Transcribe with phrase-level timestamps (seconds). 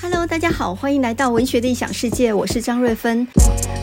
[0.00, 3.26] Hello，大家好，欢迎来到文学的异想世界，我是张瑞芬。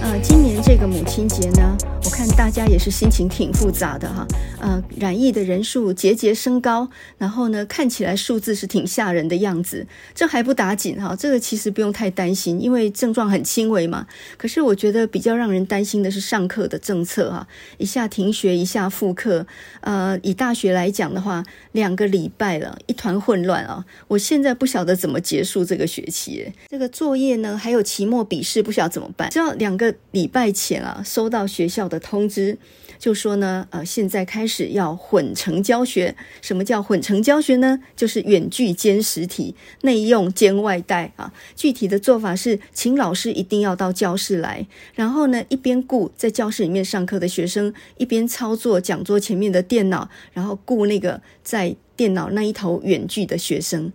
[0.02, 1.76] 呃，今年这个母亲节呢，
[2.16, 4.26] 看大家也是心情挺复杂的哈。
[4.62, 9.86] 呃，染疫的人数节节升高，然后呢，看起来数字是挺吓人的样子。
[10.14, 14.08] 这还不打紧哈，这个其实不用太担心，因为症状很轻微嘛。
[14.38, 17.46] 可是我觉得比较让人担心的是上课的政策哈，
[17.80, 19.46] 一下停学，一下复课。
[19.82, 23.84] 呃，以大学来讲的话，两个礼拜了，一团混乱啊。
[24.08, 29.30] 我现在不晓得怎么结束这个学期，这个作业呢，还有期末笔试，不晓得怎么办。
[29.32, 32.56] 知道两个礼拜前啊，收到学校的通知，
[33.00, 36.16] 就说呢，呃，现在开始要混成教学。
[36.40, 37.80] 什么叫混成教学呢？
[37.96, 41.34] 就是远距兼实体，内用兼外带啊。
[41.56, 53.92] 具体的做法是，请老师一定要到教室来，然后呢，一边顾在教室里面上课的学生，一边操作讲桌前面的电脑，然后顾那个在电脑那一头远距的学生。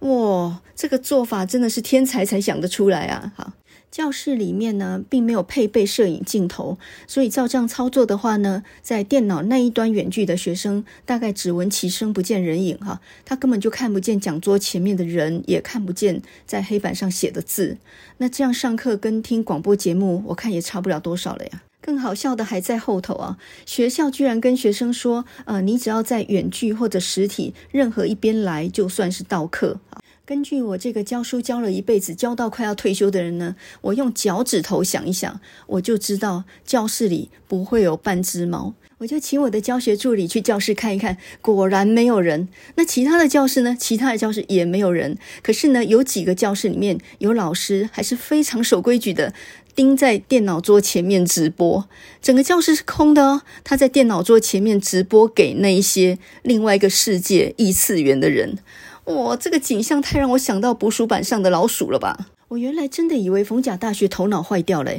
[0.00, 3.32] 哇，这个做法真的是天才才想得出来啊！
[3.36, 3.52] 好，
[3.92, 17.76] 教室里面呢，并没有配备摄影镜头，所以照这样操作的话呢，在电脑那一端远距的学生，大概只闻其声不见人影哈，他根本就看不见讲桌前面的人，也看不见在黑板上写的字。
[18.16, 21.62] 那这样上课跟听广播节目，我看也差不了多少了呀。
[21.82, 23.36] 更好笑的还在后头啊！
[23.66, 38.74] 学校居然跟学生说：“呃，你只要在远距或者实体任何一边来，就算是到课啊。”根据我这个教书教了一辈子、教到快要退休的人呢，我用脚趾头想一想，我就知道教室里不会有半只猫。
[38.98, 42.48] 我就请我的教学助理去教室看一看，果然没有人。
[42.76, 43.76] 那其他的教室呢？
[43.76, 45.18] 其他的教室也没有人。
[45.42, 49.34] 可是呢，有几个教室里面有老师，还是非常守规矩的。
[49.74, 51.88] 盯在电脑桌前面直播，
[52.20, 53.42] 整个教室是空的哦。
[53.64, 58.58] 他在电脑桌前面直播给那一些另外一个世界异次元的人，
[59.04, 62.28] 哇，这个景象太让我想到捕鼠板上的老鼠了吧！
[62.48, 64.92] 我原来真的以为逢甲大学头脑坏掉了，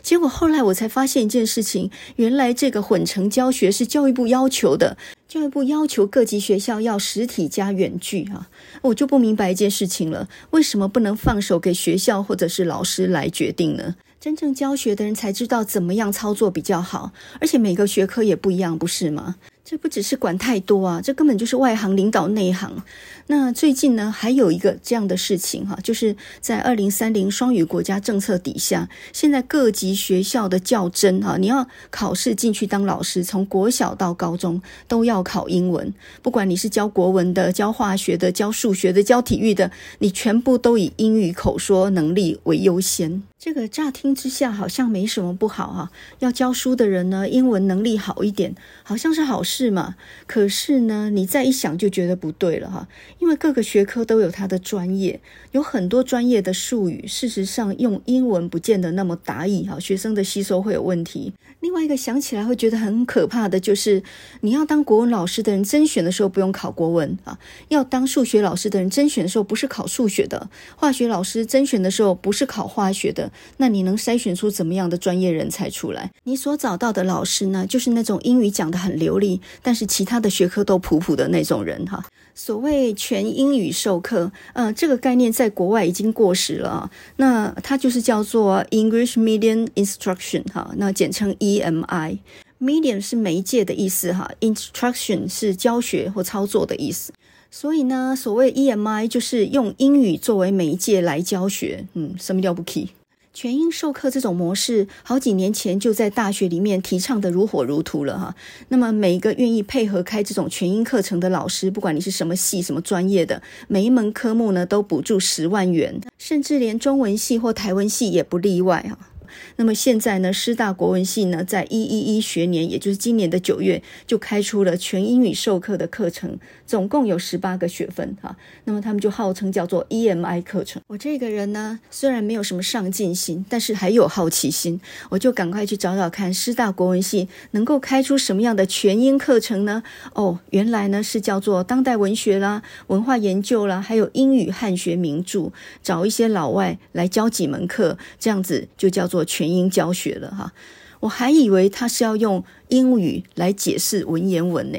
[0.00, 4.96] 结果后来我才发现一件事情，原来这个混成教学是教育部要求的，
[5.26, 8.48] 教育部要求各级学校要实体加远距啊，
[8.82, 13.96] 我就不明白一件事情了，为什么不能放手给学校或者是老师来决定呢？
[14.20, 19.36] 真正教学的人才知道怎么样操作比较好，而且每个学科也不一样，不是吗？
[19.64, 22.82] 这不只是管太多啊，这根本就是外行领导内行。
[23.28, 35.94] 那最近呢，还有一个这样的事情哈，就是在二零三零双语国家政策底下，现在各级学校的教真哈，你要考试进去当老师，从国小到高中都要考英文。
[36.20, 39.70] 不管你是教国文的、教化学的、教数学的、教体育的，
[40.00, 43.22] 你全部都以英语口说能力为优先。
[43.42, 49.94] 这个乍听之下好像没什么不好哈，要教书的人呢，英文能力好一点，好像是好事嘛。
[50.26, 52.86] 可是呢，你再一想就觉得不对了哈，
[53.18, 55.18] 因为各个学科都有它的专业，
[55.52, 61.32] 有很多专业的术语，事实上用英文不见得那么达意哈，学生的吸收会有问题。
[61.60, 64.02] 另外一个想起来会觉得很可怕的就是，
[64.40, 67.38] 你要当国文老师的人甄选的时候不用考国文啊，
[67.68, 73.30] 要当数学老师的人甄选的时候不是考数学的，化学老师甄选的时候不是考化学的。
[73.58, 76.10] 那你能筛选出怎么样的专业人才出来？
[76.24, 82.04] 你所找到的老师呢，就是那种英语讲得很流利，但是其他的学科都普普的那种人哈。
[82.34, 86.90] 所谓全英语授课，呃，这个概念在国外已经过时了啊。
[87.16, 92.18] 那它就是叫做 English Medium Instruction 哈，那简称 EMI。
[92.60, 97.12] Medium 是媒介的意思哈，Instruction 是教学或操作的意思。
[97.50, 102.90] 所以呢，所谓 EMI 就是用英语作为媒介来教学，嗯，什么了不起？
[103.32, 108.34] 全英授课这种模式，好几年前就在大学里面提倡的如火如荼了哈。
[108.68, 119.09] 那么每一个愿意配合开这种全英课程的老师，不管你是什么系、什么专业的，每一门科目呢都补助十万元，甚至连中文系或台文系也不例外哈。
[119.56, 128.36] 那么现在呢，师大国文系呢，在一一一学年，也就是今年的九月，就开出了全英语授课的课程，总共有十八个学分哈。
[128.64, 130.82] 那么他们就号称叫做 EMI 课程。
[130.88, 139.82] 我这个人呢，虽然没有什么上进心，但是还有好奇心，我就赶快去找找看师大国文系能够开出什么样的全英课程呢？
[140.14, 145.52] 哦，原来呢是叫做当代文学啦、文化研究啦，还有英语汉学名著，
[145.82, 149.19] 找一些老外来教几门课，这样子就叫做。
[149.24, 150.52] 全英教学了哈，
[151.00, 154.78] 我还以为他是要用英语来解释文言文呢。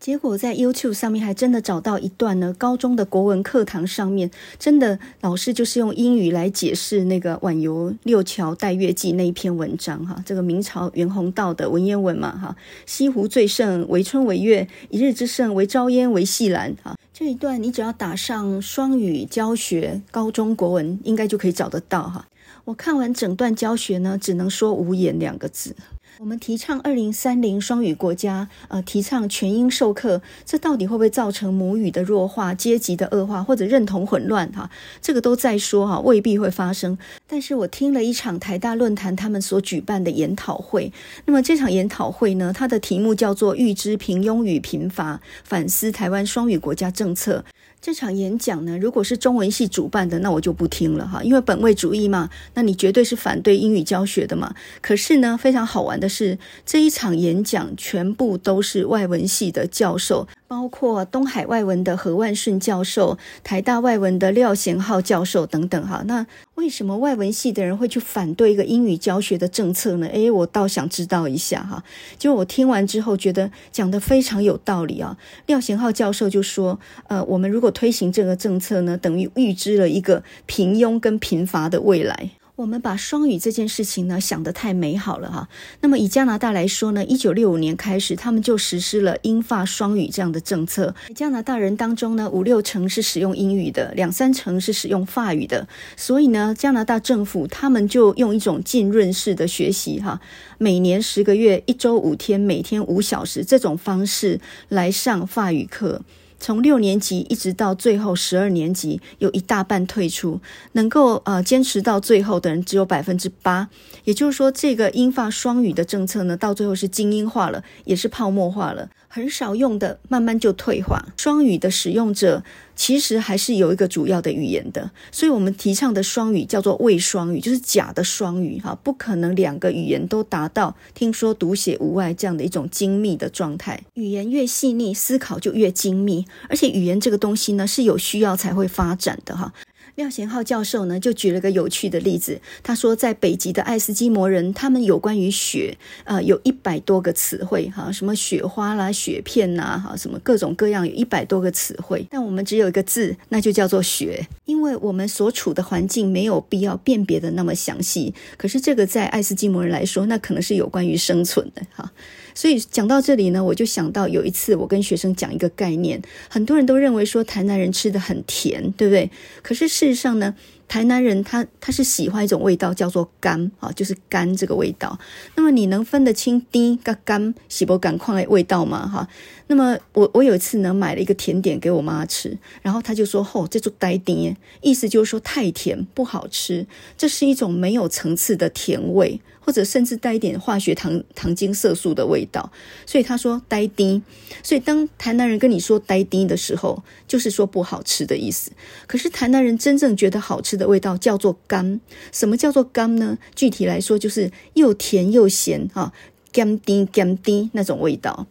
[0.00, 12.54] 结果在 YouTube 上面还真的找到一段呢，高中的国文课堂上面，真的老师就是用英语来解释那个《晚游六桥待月记》那一篇文章哈，这个明朝袁宏道的文言文嘛哈，
[12.86, 22.24] 西湖最盛为春为月，一日之盛为朝烟为夕岚哈，这一段你只要打上双语教学高中国文，应该就可以找得到哈。
[22.68, 25.74] 我看完整段教学呢，只能说无言两个字。
[26.18, 34.52] 我们提倡二零三零双语国家，呃，提倡全英授课，这到底会不会造成母语的弱化、阶级的恶化或者认同混乱？
[34.52, 34.68] 哈，
[35.00, 36.98] 这个都在说哈，未必会发生。
[37.26, 40.92] 但是我听了一场台大论坛他们所举办的研讨会，
[41.24, 47.42] 那么这场研讨会呢，它的题目叫做“预知平庸与贫乏，反思台湾双语国家政策”。
[47.80, 54.54] 这场演讲呢，如果是中文系主办的，那我就不听了哈，因为本位主义嘛，那你绝对是反对英语教学的嘛。
[54.82, 60.26] 可是呢，非常好玩的是，这一场演讲全部都是外文系的教授。
[60.48, 66.02] 包括东海外文的何万顺教授、台大外文的廖贤浩教授等等哈。
[66.06, 66.26] 那
[66.58, 70.08] 为什么外文系的人会去反对一个英语教学的政策呢？
[70.08, 71.84] 诶，我倒想知道一下哈。
[72.18, 75.16] 就我听完之后觉得讲得非常有道理啊。
[75.46, 82.30] 廖贤浩教授就说：呃，我们如果推行这个政策呢，等于预知了一个平庸跟贫乏的未来。
[82.58, 85.48] 我们把双语这件事情呢想得太美好了哈。
[85.80, 90.92] 那么以加拿大来说呢，一九六五年开始，他们就实施了英法双语这样的政策。
[91.14, 95.68] 加拿大人当中呢，五六成是使用英语的，两三成是使用法语的。
[95.96, 100.20] 所以呢，加拿大政府他们就用一种浸润式的学习哈，
[100.58, 106.02] 每年十个月，一周五天，每天五小时这种方式来上法语课。
[106.38, 110.40] 从六年级一直到最后十二年级，有一大半退出，
[110.72, 113.68] 能够呃坚持到最后的人只有百分之八。
[114.04, 121.04] 也就是说，这个英法双语的政策呢，到最后是精英化了，也是泡沫化了，很少用的，慢慢就退化。
[121.16, 122.44] 双语的使用者。
[122.78, 133.82] 其实还是有一个主要的语言的，所以我们提倡的双语叫做伪双语，就是假的双语哈，不可能两个语言都达到听说读写无碍这样的一种精密的状态。
[133.94, 139.52] 语言越细腻，思考就越精密，而且语言这个东西呢，是有需要才会发展的哈。
[139.98, 142.40] 廖贤浩教授呢，就举了个有趣的例子。
[142.62, 152.06] 他说，在北极的爱斯基摩人，他们有关于雪，呃，有一百多个词汇，哈，什么雪花啦、雪片呐，哈，什么各种各样，有一百多个词汇。
[152.08, 158.14] 但我们只有一个字，那就叫做雪，因为我们所处的环境没有必要辨别的那么详细。
[158.36, 161.92] 可是这个在爱斯基摩人来说，那可能是有关于生存的，哈。
[162.38, 166.00] 所以讲到这里呢，我就想到有一次我跟学生讲一个概念，
[166.30, 169.10] 很多人都认为说台南人吃得很甜，对不对？
[169.42, 170.32] 可是事实上呢，
[170.68, 174.96] 台南人他他是喜欢一种味道叫做甘啊，就是甘这个味道。
[175.34, 178.86] 那么你能分得清低跟甘是不同款的味道吗？
[178.86, 179.08] 哈。
[179.48, 186.64] 那么我我有一次呢买了一个甜点给我妈吃，然后她就说：“吼、哦，这就带甜，意思就是说太甜不好吃，
[186.96, 192.52] 这是一种没有层次的甜味。”或者甚至带一点化学糖、糖精、色素的味道，
[192.84, 194.02] 所以他说“呆滴”。
[194.44, 198.50] 所以当台南人跟你说“呆滴”的时候，就是说不好吃的意思。
[198.86, 201.80] 可是台南人真正觉得好吃的味道叫做“甘”。
[202.12, 203.16] 什么叫做“甘”呢？
[203.34, 205.94] 具体来说，就是又甜又咸啊，
[206.30, 208.26] 甘滴甘滴那种味道。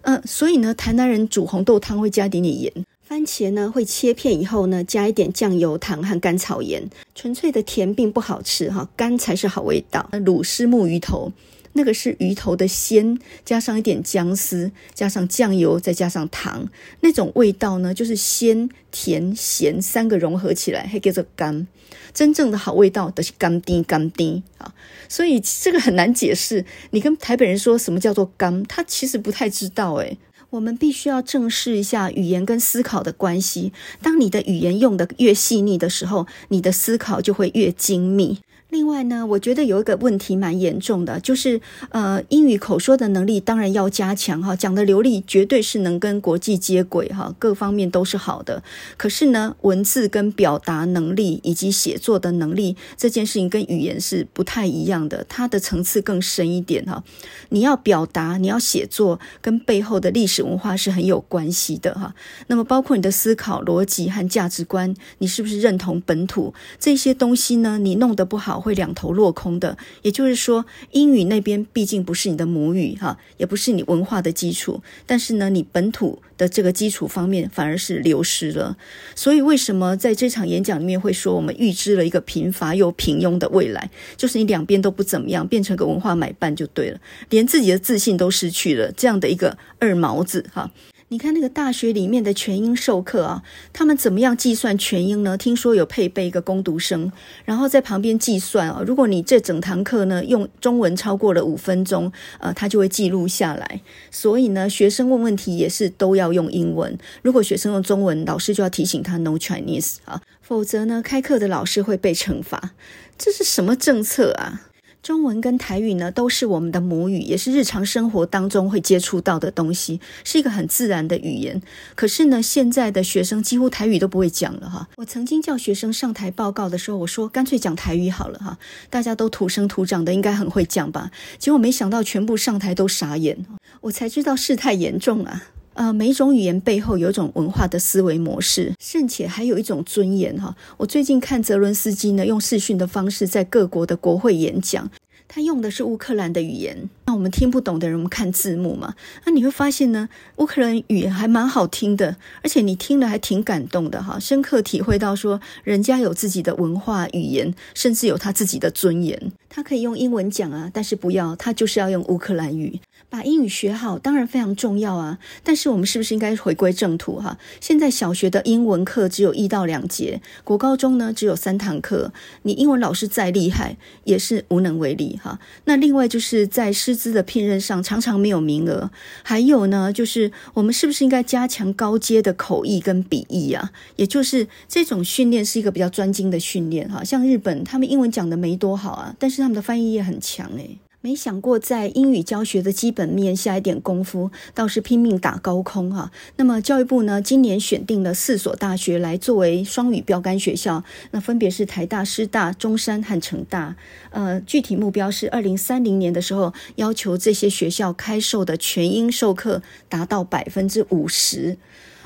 [0.00, 2.72] 嗯、所以呢，台南人煮红豆汤会加一点点盐。
[3.12, 6.88] 番茄呢，会切片以后呢，加一点酱油、糖和甘草盐。
[7.14, 10.08] 纯粹的甜并不好吃哈，甘才是好味道。
[10.12, 11.30] 卤虱目鱼头，
[11.74, 16.66] 那个是鱼头的鲜，加上一点姜丝，加上酱油，再加上糖，
[17.00, 21.68] 那种味道呢，就是鲜甜咸三个融合起来，还叫做甘。
[22.14, 24.72] 真正的好味道都是甘甜甘甜啊，
[25.06, 26.64] 所以这个很难解释。
[26.92, 30.16] 你跟台北人说什么叫做甘，他其实不太知道诶。
[30.52, 33.72] 我们必须要正视一下语言跟思考的关系。
[34.02, 38.40] 当你的语言用得越细腻的时候，你的思考就会越精密。
[38.72, 41.60] 另外呢，我觉得有一个问题蛮严重的，就是
[41.90, 48.62] 呃，英语口说的能力当然要加强哈，讲的流利绝对是能跟国际接轨哈，各方面都是好的。
[48.96, 57.04] 可是呢，文字跟表达能力以及写作的能力这件事情跟语言是不太一样的，它的层次更深一点哈。
[57.50, 62.14] 你要表达，你要写作，跟背后的历史文化是很有关系的哈。
[62.46, 67.76] 那么包括你的思考逻辑和价值观，你是不是认同本土这些东西呢？
[67.76, 68.61] 你弄得不好。
[68.62, 78.76] 会两头落空的，也就是说，英语那边毕竟不是你的母语哈，也不是你文化的基础，但是呢，你本土的这个基础方面反而是流失了。
[79.14, 83.90] 所以，为什么在这场演讲里面会说我们预知了一个贫乏又平庸的未来？
[84.16, 87.00] 就是你两边都不怎么样，变成个文化买办就对了，
[87.30, 90.70] 连自己的自信都失去了，这样的一个二毛子哈。
[91.12, 95.36] 你看那个大学里面的全英授课啊，他们怎么样计算全英呢？
[95.36, 97.12] 听说有配备一个工读生，
[97.44, 98.82] 然后在旁边计算啊。
[98.86, 103.82] 如果你这整堂课呢用中文超过了五分钟，呃，他就会记录下来。
[104.10, 106.96] 所以呢，学生问问题也是都要用英文。
[107.20, 112.70] 如果学生用中文，老师就要提醒他 No Chinese 啊，否则呢，开课的老师会被惩罚。
[113.18, 114.62] 这是什么政策啊？
[115.02, 121.60] 中文跟台语呢，都是我们的母语，也是日常生活当中会接触到的东西，是一个很自然的语言。
[121.96, 124.88] 可是呢，现在的学生几乎台语都不会讲了哈。
[124.96, 128.56] 我曾经叫学生上台报告的时候，我说干脆讲台语好了哈，
[128.88, 131.10] 大家都土生土长的，应该很会讲吧？
[131.36, 133.44] 结果没想到全部上台都傻眼，
[133.80, 135.42] 我才知道事态严重啊。
[135.74, 140.54] 呃，每一种语言背后有一种文化的思维模式，甚且还有一种尊严哈。
[140.76, 144.90] 我最近看泽伦斯基呢，用视讯的方式在各国的国会演讲。
[145.34, 148.94] 他用的是乌克兰的语言，那我们听不懂的人，我们看字幕嘛。
[149.24, 159.32] 那你会发现呢，乌克兰语言还蛮好听的，而且你听了还挺感动的哈，深刻体会到说人家有自己的文化语言，甚至有他自己的尊严。
[159.48, 162.78] 他可以用英文讲啊，但是不要，他就是要用乌克兰语。
[163.12, 167.36] 把英语学好当然非常重要啊，但是我们是不是应该回归正途哈？
[167.60, 172.10] 现在小学的英文课只有一到两节，国高中呢只有三堂课，
[172.44, 175.38] 你英文老师再厉害也是无能为力哈。
[175.66, 178.90] 那另外就是在师资的聘任上常常没有名额，
[179.22, 183.72] 还有呢就是我们是不是应该加强高阶的口译跟笔译啊？
[183.96, 187.04] 也就是这种训练是一个比较专精的训练哈。
[187.04, 190.78] 像日本他们英文讲的没多好啊，但是他们的翻译也很强诶。
[191.04, 196.12] 没想过在英语教学的基本面下一点功夫，倒是拼命打高空哈。
[196.36, 203.74] 那么教育部呢，今年选定了四所大学来作为双语标杆学校，那分别是台大、师大、中山和成大。
[204.10, 211.58] 呃，具体目标是二零三零年的时候，要求这些学校开授的全英授课达到百分之五十。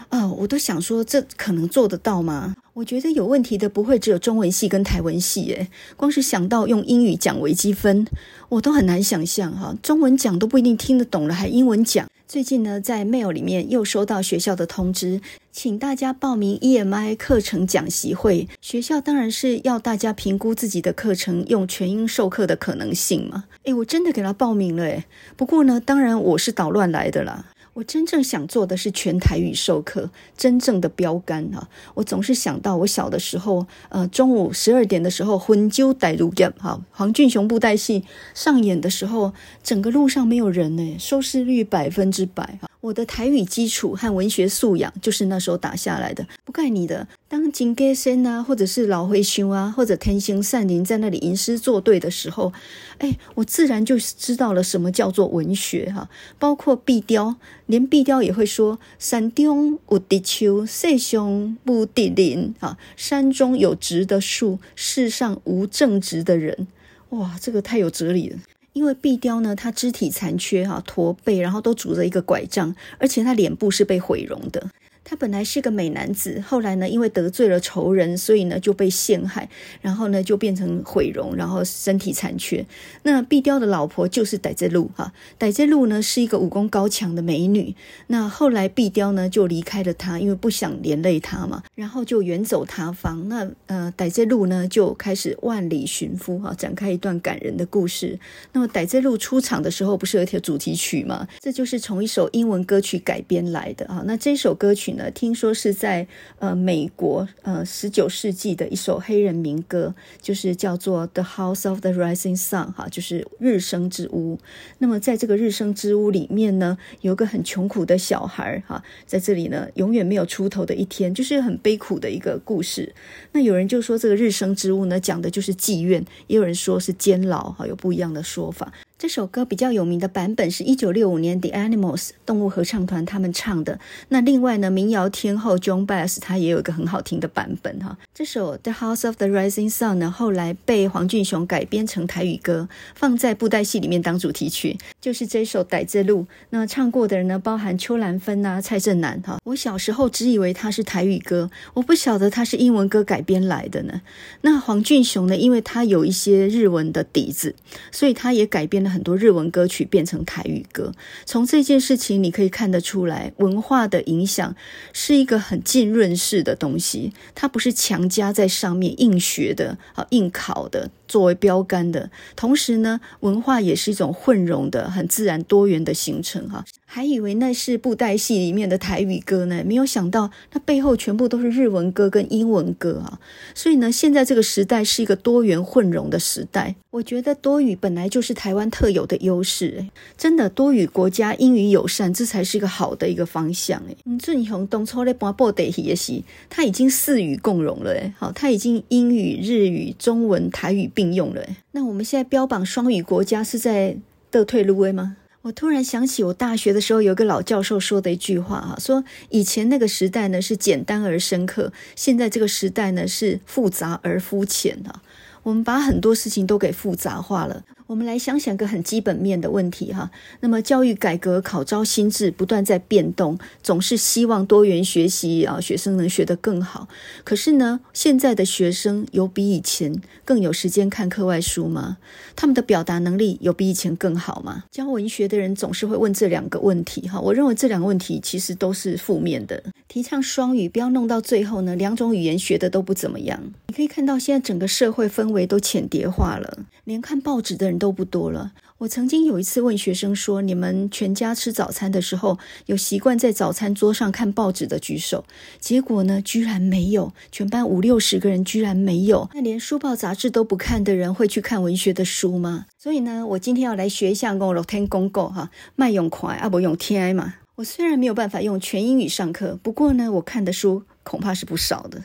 [0.09, 2.55] 啊、我都想说，这可能做得到吗？
[2.73, 8.07] 我觉得有问题的不会只有中文系跟台文系，诶，光是想到用英语讲微积分，
[8.49, 9.75] 我都很难想象哈。
[9.83, 12.07] 中文讲都不一定听得懂了，还英文讲。
[12.29, 15.21] 最近呢，在 mail 里面又收到学校的通知，
[15.53, 18.49] 请大家报名 EMI 课程讲习会。
[18.61, 23.45] 学校当然是要大家评估自己的课程用全英授课的可能性嘛。
[23.63, 25.05] 诶，我真的给他报名了，诶，
[25.37, 27.47] 不过呢，当然我是捣乱来的啦。
[27.77, 31.69] 我真正想做的是全台语授课，真正的标杆啊！
[31.93, 38.03] 我总是想到我小的时候，呃，中午十二点的时候，魂揪带入演哈，黄俊雄布袋戏
[38.33, 42.59] 上演的时候，整个路上没有人呢，收视率百分之百。
[42.81, 47.07] 我的台语基础和文学素养就是那时候打下来的，不盖你的。
[47.29, 52.53] 当金戈森啊，或者是老灰熊啊，或者天星善林在那里吟诗作对的时候，
[52.99, 56.09] 哎，我自然就知道了什么叫做文学哈。
[56.39, 57.35] 包括壁雕，
[57.67, 66.69] 连壁雕也会说：“山中有直树，世上无直林。”啊，山中有直的树，世上无正直的人。
[67.09, 68.39] 哇，这个太有哲理了。
[68.73, 74.71] 因为壁雕呢，他肢体残缺哈，驼背，然后都拄着一个拐杖，而且他脸部是被毁容的。
[75.09, 79.49] 他本来是个美男子，后来呢，因为得罪了仇人，所以呢就被陷害，
[79.81, 82.67] 然后呢就变成毁容，然后身体残缺。
[83.05, 87.77] 那碧雕的老婆就是傣之路哈，傣之路呢是一个武功高强的美女。
[88.09, 93.29] 那后来碧雕呢就离开了他，因为不想连累他嘛，然后就远走他方。
[93.29, 98.19] 那呃傣之路呢就开始万里寻夫哈，展开一段感人的故事。
[98.53, 101.29] 那么傣之路出场的时候不是有一条主题曲吗？
[101.39, 104.03] 这就是从一首英文歌曲改编来的啊。
[104.05, 104.96] 那这首歌曲。
[105.15, 106.07] 听说是在
[106.39, 114.39] 呃美国呃十九世纪的一首黑人民歌，就是叫做《The House of the Rising Sun》哈，就是日升之屋。
[114.79, 122.95] 那么在这个日升之屋里面呢，有个很穷苦的小孩哈，在这里呢永远没有出头的一天，就是很悲苦的一个故事。
[123.33, 128.73] 那有人就说这个日升之屋呢，讲的就是妓院，也有人说是监牢哈，有不一样的说法。
[128.99, 133.79] 这首歌比较有名的版本是一九六五年 The Animals 动物合唱团他们唱的。
[134.09, 137.99] 那另外呢，民谣天后 Joan Baez 他也有一个很好听的版本哈。
[138.15, 146.23] 这首 The House of the Rising Sun 呢，后来被黄俊雄改编成台语歌，放在布袋戏里面当主题曲，就是这首《傣字路》。
[146.49, 149.39] 那唱过的人呢，包含邱兰芬啊、蔡振南哈。
[149.45, 154.01] 我小时候只以为它是台语歌，我不晓得它是英文歌改编来的呢。
[154.41, 157.55] 那黄俊雄呢，因为他有一些日文的底子，
[157.93, 158.86] 所以他也改编。
[158.89, 160.93] 很多日文歌曲变成台语歌，
[161.25, 164.55] 从这件事情你可以看得出来，文化的影响
[164.93, 172.11] 是一个很浸润式的东西，它不是强加在上面硬学的啊，硬考的作为标杆的。
[172.35, 176.65] 同时呢，文化也是一种混融的、很自然多元的形成哈。
[176.89, 183.21] 还以为那是布袋戏里面的台语歌呢，没有想到那背后全部都是日文歌跟英文歌啊！
[183.55, 186.77] 所以呢，现在这个时代是一个多元混融的时代。
[186.91, 193.97] 我觉得多语本来就是台湾特有的优势，诶，真的多语国家英语友善，这才是一个好的一个方向，诶。
[194.07, 201.57] 嗯，俊雄当初在播布袋戏的时，他已经四语共融了，诶，好，他已经英语、日语、中文、台语并用了，诶。
[201.73, 203.97] 那我们现在标榜双语国家是在
[204.31, 205.17] 倒退路威吗？
[205.47, 215.01] 我突然想起，我大学的时候有个老教授说的一句话哈，说以前那个时代呢是简单而深刻，现在这个时代呢是复杂而肤浅啊。
[215.45, 217.63] 我们把很多事情都给复杂化了。
[217.87, 220.11] 我们来想想个很基本面的问题哈。
[220.41, 226.89] 那么教育改革、考招新制不断在变动，总是希望多元学习啊，学生能学得更好。
[227.23, 231.99] 可是呢，现在的学生有比以前更有时间看课外书吗？
[232.35, 234.65] 他们的表达能力有比以前更好吗？
[234.73, 237.21] 教文学的人总是会问这两个问题哈。
[237.21, 239.63] 我认为这两个问题其实都是负面的。
[239.87, 243.41] 提倡双语，不要弄到最后呢，两种语言学的都不怎么样。
[243.69, 248.53] 你可以看到现在整个社会氛围都浅叠化了，连看报纸的人都不多了。
[248.79, 255.25] 我曾经有一次问学生说：“你们全家吃早餐的时候，有习惯在早餐桌上看报纸的举手。”
[255.59, 259.31] 结果呢，居然没有，全班五六十个人居然没有。
[259.33, 262.67] 那连书报杂志都不看的人，会去看文学的书吗？
[262.79, 267.37] 所以呢，我今天要来学一下我老天公告哈，卖用快啊不用天嘛。
[267.55, 272.05] 我虽然没有办法用全英语上课，不过呢，我看的书恐怕是不少的。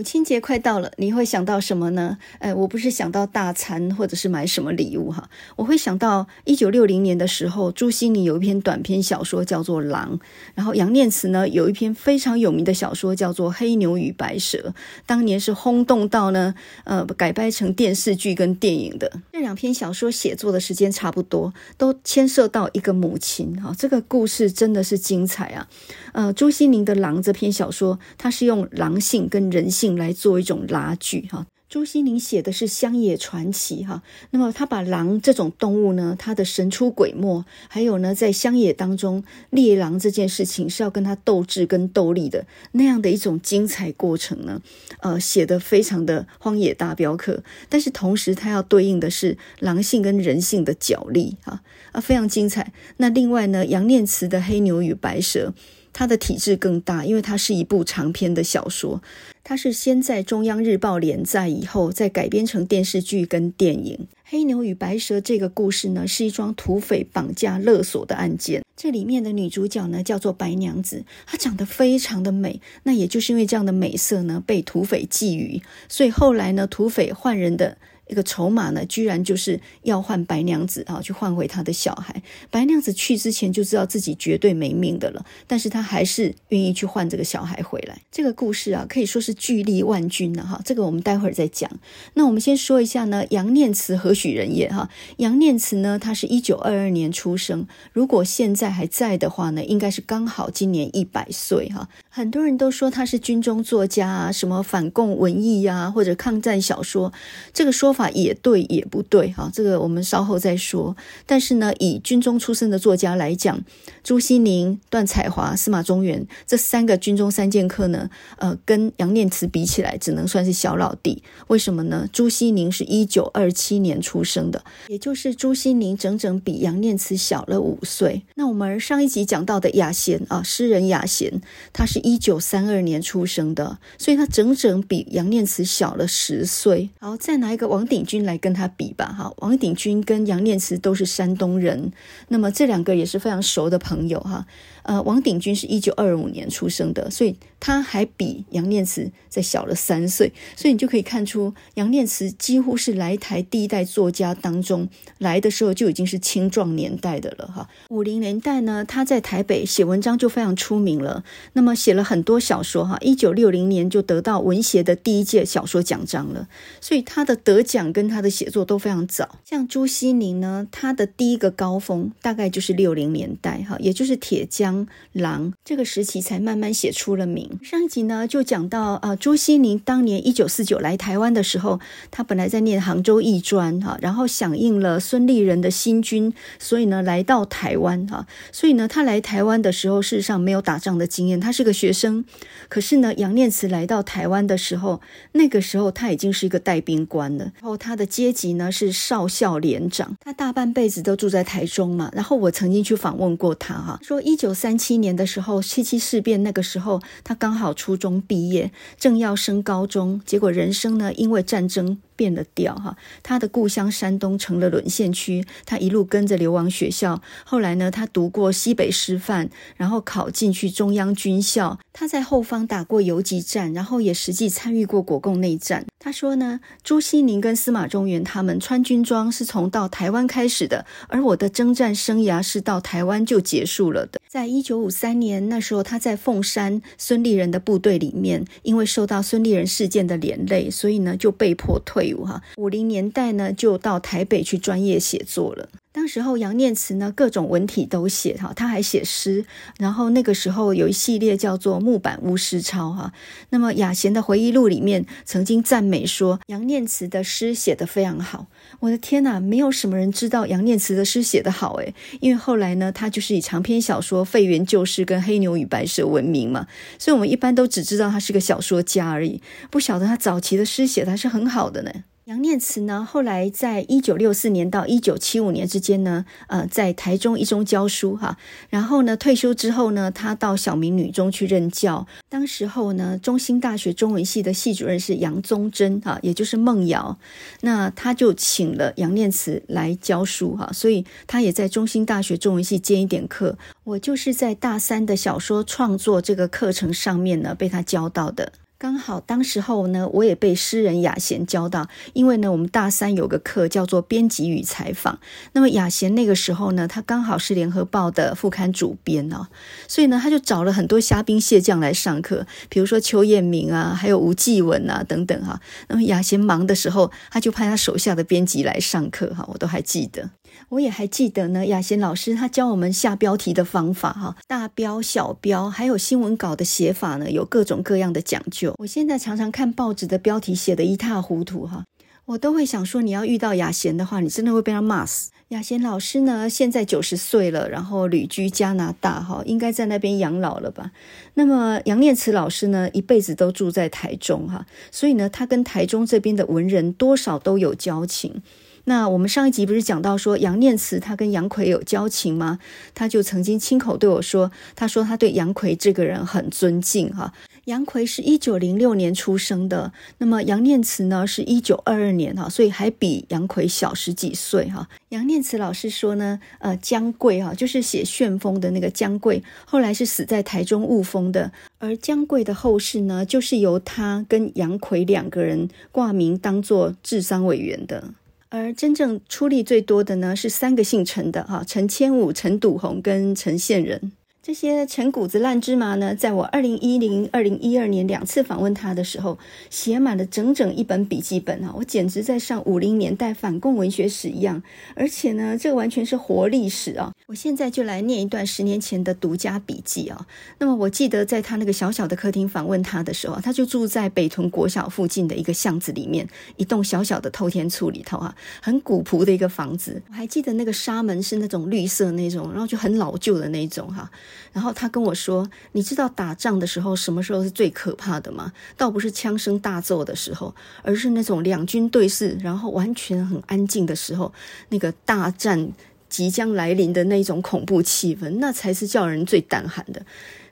[0.00, 2.16] 母亲节快到了，你会想到什么呢？
[2.38, 10.18] 呃，我不是想到大餐或者是买什么礼物哈，我会想到一九六零年的时候，朱西甯有一篇短篇小说叫做《狼》，
[10.54, 14.72] 然后杨念慈呢有一篇非常有名的小说叫做《黑牛与白蛇》，
[15.04, 16.54] 当年是轰动到呢，
[16.84, 19.20] 呃，改编成电视剧跟电影的。
[19.30, 25.68] 这两篇小说写作的时间差不多，都牵涉到一个母亲哈，这个故事真的是精彩啊。
[26.14, 29.90] 呃，朱西甯的《狼》这篇小说，它是用狼性跟人性。
[30.00, 44.62] 来做一种拉锯哈，朱西甯写的是乡野传奇哈，那么他把狼这种动物呢，它的神出鬼没，还有呢，在乡野当中猎狼这件事情是要跟他斗智跟斗力的那样的一种精彩过程呢，
[45.00, 51.60] 呃，写得非常的荒野大镖客，但是同时他要对应的是狼性跟人性的角力啊
[51.92, 52.72] 啊，非常精彩。
[52.98, 55.52] 那另外呢，杨念慈的《黑牛与白蛇》。
[55.92, 59.02] 它的体质更大，因为它是一部长篇的小说，
[59.42, 64.06] 它是先在中央日报连载，以后再改编成电视剧跟电影。
[64.24, 68.62] 黑牛与白蛇这个故事呢，是一桩土匪绑架勒索的案件。
[68.76, 72.60] 这里面的女主角呢，叫做白娘子，她长得非常的美。
[72.84, 77.76] 那也就是因为这样的美色呢，被土匪觊觎，所以后来呢，土匪换人的。
[78.10, 82.22] 一个筹码呢，居然就是要换白娘子啊，去换回他的小孩。
[82.50, 87.96] 白娘子去之前就知道自己绝对没命的了，但是他还是愿意去换这个小孩回来。
[88.10, 90.60] 这个故事啊，可以说是巨力万钧了哈。
[90.64, 91.70] 这个我们待会儿再讲。
[92.14, 94.90] 那我们先说一下呢，杨念慈何许人也哈？
[95.18, 101.88] 杨念慈呢，他是一九二二年出生，如果现在还在的话呢，应该是刚好今年一百岁哈。
[102.10, 107.12] 很多人都说他是军中作家啊，什么反共文艺呀、或者抗战小说，
[107.54, 108.10] 这个说法。
[108.10, 110.96] 也对，也不对，哈，这个我们稍后再说。
[111.24, 113.62] 但是呢，以军中出身的作家来讲，
[114.02, 121.22] 朱西甯、段彩华、司马中原这三个军中三剑客呢，呃，跟杨念慈比起来，只能算是小老弟。
[121.46, 122.08] 为什么呢？
[122.12, 128.24] 朱西甯是一九二七年出生的，也就是朱西甯整整比杨念慈小了五岁。
[128.34, 131.40] 那我们上一集讲到的雅贤啊，诗人雅贤，
[131.72, 136.90] 他是一九三二年出生的，所以他整整比杨念慈小了十岁。
[136.98, 141.92] 好，再拿一个王鼎钧来跟他比吧，哈，王鼎钧跟杨念慈都是山东人，
[142.28, 144.46] 那么这两个也是非常熟的朋友，哈。
[144.82, 154.88] 呃，王鼎钧是一九二五年出生的，所以他还比杨念慈再小了三岁，所以你就可以看出杨念慈几乎是来台第一代作家当中
[155.18, 157.68] 来的时候就已经是青壮年代的了哈。
[157.90, 162.96] 五零年代呢，他在台北写文章就非常出名了，那么写了很多小说哈。
[163.02, 166.48] 一九六零年就得到文协的第一届小说奖章了，
[166.80, 169.38] 所以他的得奖跟他的写作都非常早。
[169.44, 174.69] 像朱西甯呢，他的第一个高峰大概就是六零年代哈，也就是铁匠。
[175.12, 177.58] 狼这个时期才慢慢写出了名。
[177.62, 181.80] 上一集呢就讲到啊，朱西宁当年一九四九来台湾的时候，
[182.10, 192.24] 他本来在念杭州艺专哈，然后响应了孙立人的新军，所以呢来到台湾哈，所以呢他来台湾的时候事实上没有打仗的经验，他是个学生。
[192.68, 195.00] 可是呢，杨念慈来到台湾的时候，
[195.32, 200.16] 那个时候他已经是一个带兵官了，然后他的阶级呢是少校连长。
[200.20, 202.10] 他大半辈子都住在台中嘛。
[202.14, 211.96] 然后我曾经去访问过他，哈，说一九三七年的时候，七七事变那个时候，他刚好初中毕业，正要升高中，结果人生呢因为战争。
[212.20, 217.22] 变了调哈，他的故乡山东成了沦陷区，他一路跟着流亡学校。
[217.44, 221.78] 后来呢，他读过西北师范，然后考进去中央军校。
[221.94, 225.86] 他在后方打过游击战，然后也实际参与过国共内战。
[225.98, 234.20] 他说呢，朱锡宁跟司马中原他们穿军装是从到台湾开始的，而我的征战生涯是到台湾就结束了的。
[234.28, 242.09] 在一九五三年那时候，他在凤山孙立人的部队里面，因为受到孙立人事件的连累，所以呢就被迫退。
[242.56, 245.68] 五零年代呢，就到台北去专业写作了。
[245.92, 249.44] 当时候杨念慈呢，各种文体都写哈，他还写诗。
[249.78, 253.12] 然后那个时候有一系列叫做《木板屋诗抄》哈。
[253.48, 258.46] 那么雅贤的回忆录里面曾经赞美说，杨念慈的诗写得非常好。
[258.78, 266.68] 我的天哪，没有什么人知道杨念慈的诗写得好诶，因为后来呢，他就是以长篇小说《废园旧事》跟《黑牛与白蛇》闻名嘛，
[267.00, 271.90] 所以我们一般都只知道他是个小说家而已，不晓得他早期的诗写的还是很好的呢。
[272.30, 278.38] 杨念慈呢，后来在一九六四年到一九七五年之间呢，呃，在台中一中教书哈。
[278.68, 282.06] 然后呢，退休之后呢，他到小明女中去任教。
[282.28, 287.18] 当时候呢，中兴大学中文系的系主任是杨宗楨哈，也就是孟瑶。
[287.62, 293.58] 那他就请了杨念慈来教书哈，所以他也在中兴大学中文系兼一点课。
[293.82, 298.52] 我就是在大三的小说创作这个课程上面呢，被他教到的。
[298.80, 305.20] 刚好当时候呢，我也被诗人雅贤教到，因为呢，我们大三有个课叫做编辑与采访。
[305.52, 309.48] 那么雅贤那个时候呢，他刚好是联合报的副刊主编哦，
[309.86, 315.60] 所以呢，他就找了很多虾兵蟹将来上课，比如说邱彦明啊，还有吴继文啊等等哈。
[315.88, 320.30] 那么雅贤忙的时候，他就派他手下的编辑来上课哈，我都还记得。
[320.70, 328.74] 我也还记得呢，雅贤老师他教我们下标题的方法哈，大标、小标，还有新闻稿的写法呢，有各种各样的讲究。
[328.78, 331.84] 我现在常常看报纸的标题写得一塌糊涂哈，
[332.26, 335.30] 我都会想说，你要遇到雅贤的话，你真的会被他骂死。
[335.48, 340.92] 雅贤老师呢，现在九十岁了，然后旅居加拿大哈，应该在那边养老了吧？
[341.34, 348.40] 那么杨念慈老师呢，一辈子都住在台中哈，所以呢，他跟台中这边的文人多少都有交情。
[348.84, 352.58] 那我们上一集不是讲到说杨念慈他跟杨逵有交情吗？
[352.94, 357.32] 他就曾经亲口对我说，他说他对杨逵这个人很尊敬哈。
[357.66, 364.88] 杨逵是一九零六年出生的，那么杨念慈呢是一九二二年哈，所以还比杨逵小十几岁哈。
[365.10, 378.14] 杨念慈老师说呢，呃，姜贵哈就是写旋风的那个姜贵，后来是死在台中雾峰的，而姜贵的后事呢，就是由他跟杨逵两个人挂名当做治丧委员的。
[378.50, 384.12] 而真正出力最多的呢，是三个姓陈的哈，陈千武、陈笃红跟陈宪仁。
[384.42, 391.74] 这些陈谷子烂芝麻呢，在我二零一零、二零一二年两次访问他的时候，写满了整整一本笔记本啊！
[391.76, 394.62] 我简直在上五零年代反共文学史一样，
[394.94, 397.12] 而且呢，这个完全是活历史啊！
[397.26, 400.26] 我现在就来念一段十年前的独家笔记啊。
[400.58, 406.26] 那么我记得在他那个小小的客厅访问他的时候，他就住在北屯国小附近的一个巷子里面，
[406.56, 410.02] 一栋小小的透天厝里头啊，很古朴的一个房子。
[410.08, 414.10] 我还记得那个纱门是那种绿色那种，然后就很老旧的那种哈。
[414.52, 418.52] 然后他跟我说：“你知道打仗的时候什么时候是最可怕的吗？
[418.76, 424.32] 倒不是枪声大作的时候，而是那种两军对视，然后完全很安静的时候，
[424.70, 425.72] 那个大战
[426.08, 430.04] 即将来临的那种恐怖气氛，那才是叫人最胆寒的。”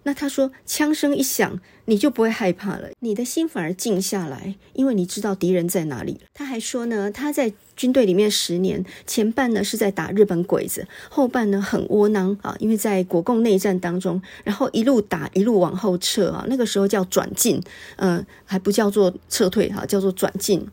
[0.04, 6.20] 那他说，枪声一响，你就不会害怕了，你的心反而静下来，因为你知道敌人在哪里。
[6.34, 17.58] 他还说呢，他在军队里面十年，前半呢是在打日本鬼子，后半呢很窝囊啊，因为在国共内战当中，然后一路打一路往后撤啊，那个时候叫转进，
[17.96, 20.68] 嗯，还不叫做撤退哈，叫做转进。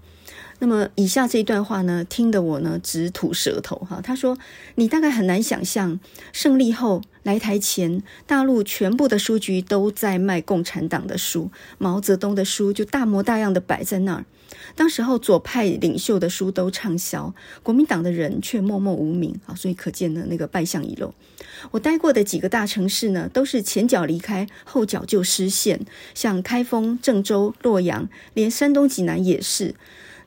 [0.59, 3.99] 那么以下这一段话呢，听得我呢直吐舌头哈。
[4.01, 4.37] 他说
[4.75, 5.99] ：“你大概很难想象，
[6.31, 14.25] 胜利后来台前，大陆全部的书局都在卖共产党的书，毛泽东的书就大模大样的摆在那儿。
[14.75, 19.53] 当时候左派领袖的书都畅销，国民党的人却默默无名啊。
[19.53, 21.13] 所以可见呢，那个败相已露。
[21.71, 29.75] 我待过的几个大城市呢，都是前脚离开，后脚就失陷，像开封、郑州、洛阳，连山东济南也是。”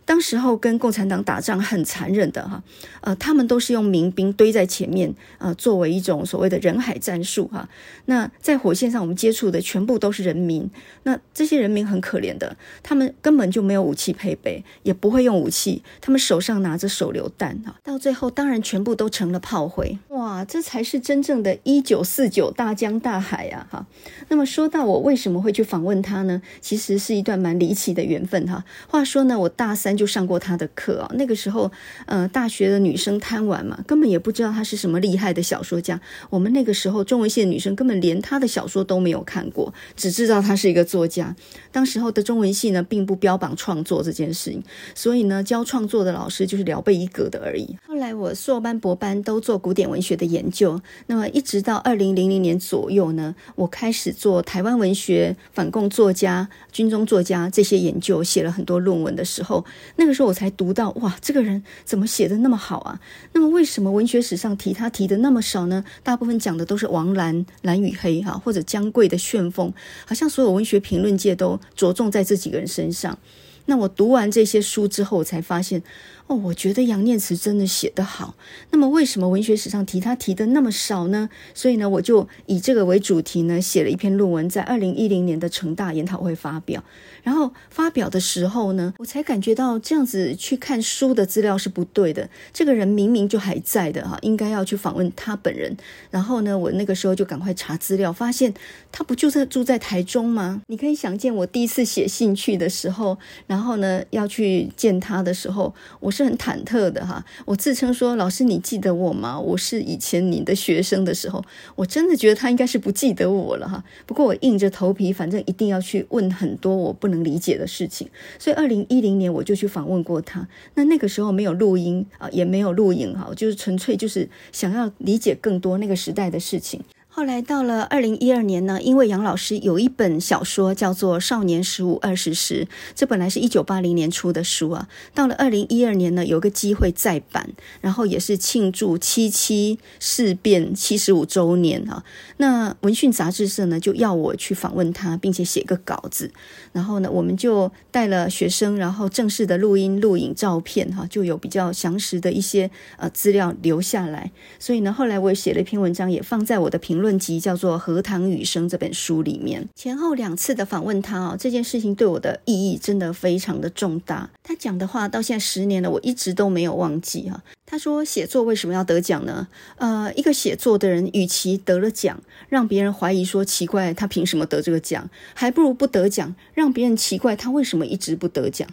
[0.09, 2.62] 当时候跟共产党打仗很残忍的哈，
[3.03, 7.68] 呃，他们都是用民兵堆在前面，呃，作为一种所谓的人海战术哈。
[8.07, 10.71] 那在火线上，我们接触的全部都是人民，
[11.03, 19.99] 那这些人民很可怜的，他们根本就没有武器配备，也不会用武器，他们手上拿着手榴弹哈，到最后当然全部都成了炮灰。
[20.09, 23.87] 哇，这才是真正的一九四九大江大海呀哈。
[24.29, 26.40] 那么说到我为什么会去访问他呢？
[26.62, 28.64] 其实是一段蛮离奇的缘分哈。
[28.88, 31.11] 话说呢，我大三就上过他的课啊。
[31.14, 31.70] 那个时候，
[32.06, 36.00] 呃，大学的女生贪玩嘛，根本也不知道他是什么厉害的小说家。
[36.30, 41.34] 我们那个时候中文系的女生根本连他的小说都没有看过，只知道他是一个作家。
[41.72, 44.62] 当时候的中文系呢，并不标榜创作这件事情，
[44.94, 47.76] 所以呢，教创作的老师就是聊备一格的而已。
[47.87, 59.64] 后来我硕班、博班都做古典文学的研究，那么一直到二零零零年左右呢，我开始做台湾文学、反共作家、军中作家这些研究，写了很多论文的时候，
[59.96, 63.01] 那个时候我才读到，哇，这个人怎么写得那么好啊？
[63.33, 65.85] 那么为什么文学史上提他提的那么少呢？
[66.03, 69.72] 大部分讲的都是王兰、蓝与黑哈，或者姜贵的旋风，
[70.07, 73.18] 好像所有文学评论界都着重在这几个人身上。
[73.66, 75.83] 那我读完这些书之后，我才发现。
[76.28, 78.34] 哦，我觉得杨念慈真的写得好。
[78.70, 81.30] 那么为什么文学史上提他提的那么少呢？
[81.54, 86.84] 所以呢，我就以这个为主题呢，写了一篇论文，在二零一零年的成大研讨会发表。
[87.22, 92.28] 然后发表的时候呢，我才感觉到这样子去看书的资料是不对的。
[92.52, 95.74] 这个人明明就还在的哈，应该要去访问他本人。
[96.10, 98.52] 然后呢，我那个时候就赶快查资料，发现
[98.92, 100.60] 他不就是住在台中吗？
[100.66, 106.12] 你可以想见我第一次写信去的时候，然后呢要去见他的时候，我。
[106.18, 109.38] 是很忐忑的哈，我自称说，老师，你记得我吗？
[109.38, 111.44] 我是以前你的学生的时候，
[111.76, 113.85] 我真的觉得他应该是不记得我了哈。
[114.04, 120.48] 不过我硬着头皮，反正一定要去问很多我不能理解的事情，所以二零一零年我就去访问过他。
[120.74, 126.83] 那那个时候没有录音啊，也没有录影哈，就是纯粹就是想要理解更多那个时代的事情。
[127.18, 134.88] 后来到了二零一二年呢，因为杨老师有一本小说叫做《少年十五二十时》，这本来是一九八零年出的书啊。
[135.12, 137.50] 到了二零一二年呢，有个机会再版，
[137.81, 142.04] 然后也是庆祝七七事变七十五周年啊。
[142.37, 146.31] 那文讯杂志社呢就要我去访问他，并且写个稿子。
[146.78, 154.30] 然后呢，我们就带了学生，然后正式的录音、录影、照片哈，就有比较详实的一些呃资料留下来。
[154.58, 157.18] 所以呢，后来我也写了一篇文章，也放在我的评论。
[157.18, 164.30] 集叫做《荷塘雨声》这本书里面，前后两次的访问他啊，这件事情对我的意义真的非常的重大。
[164.44, 167.42] 他讲的话到现在十年了，我一直都没有忘记哈。
[167.70, 169.46] 他说：“写作为什么要得奖呢？
[169.76, 178.66] 呃，一个写作的人，与其得了奖，让别人怀疑说奇怪，他凭什么得这个奖，还不如不得奖，让别人奇怪他为什么一直不得奖。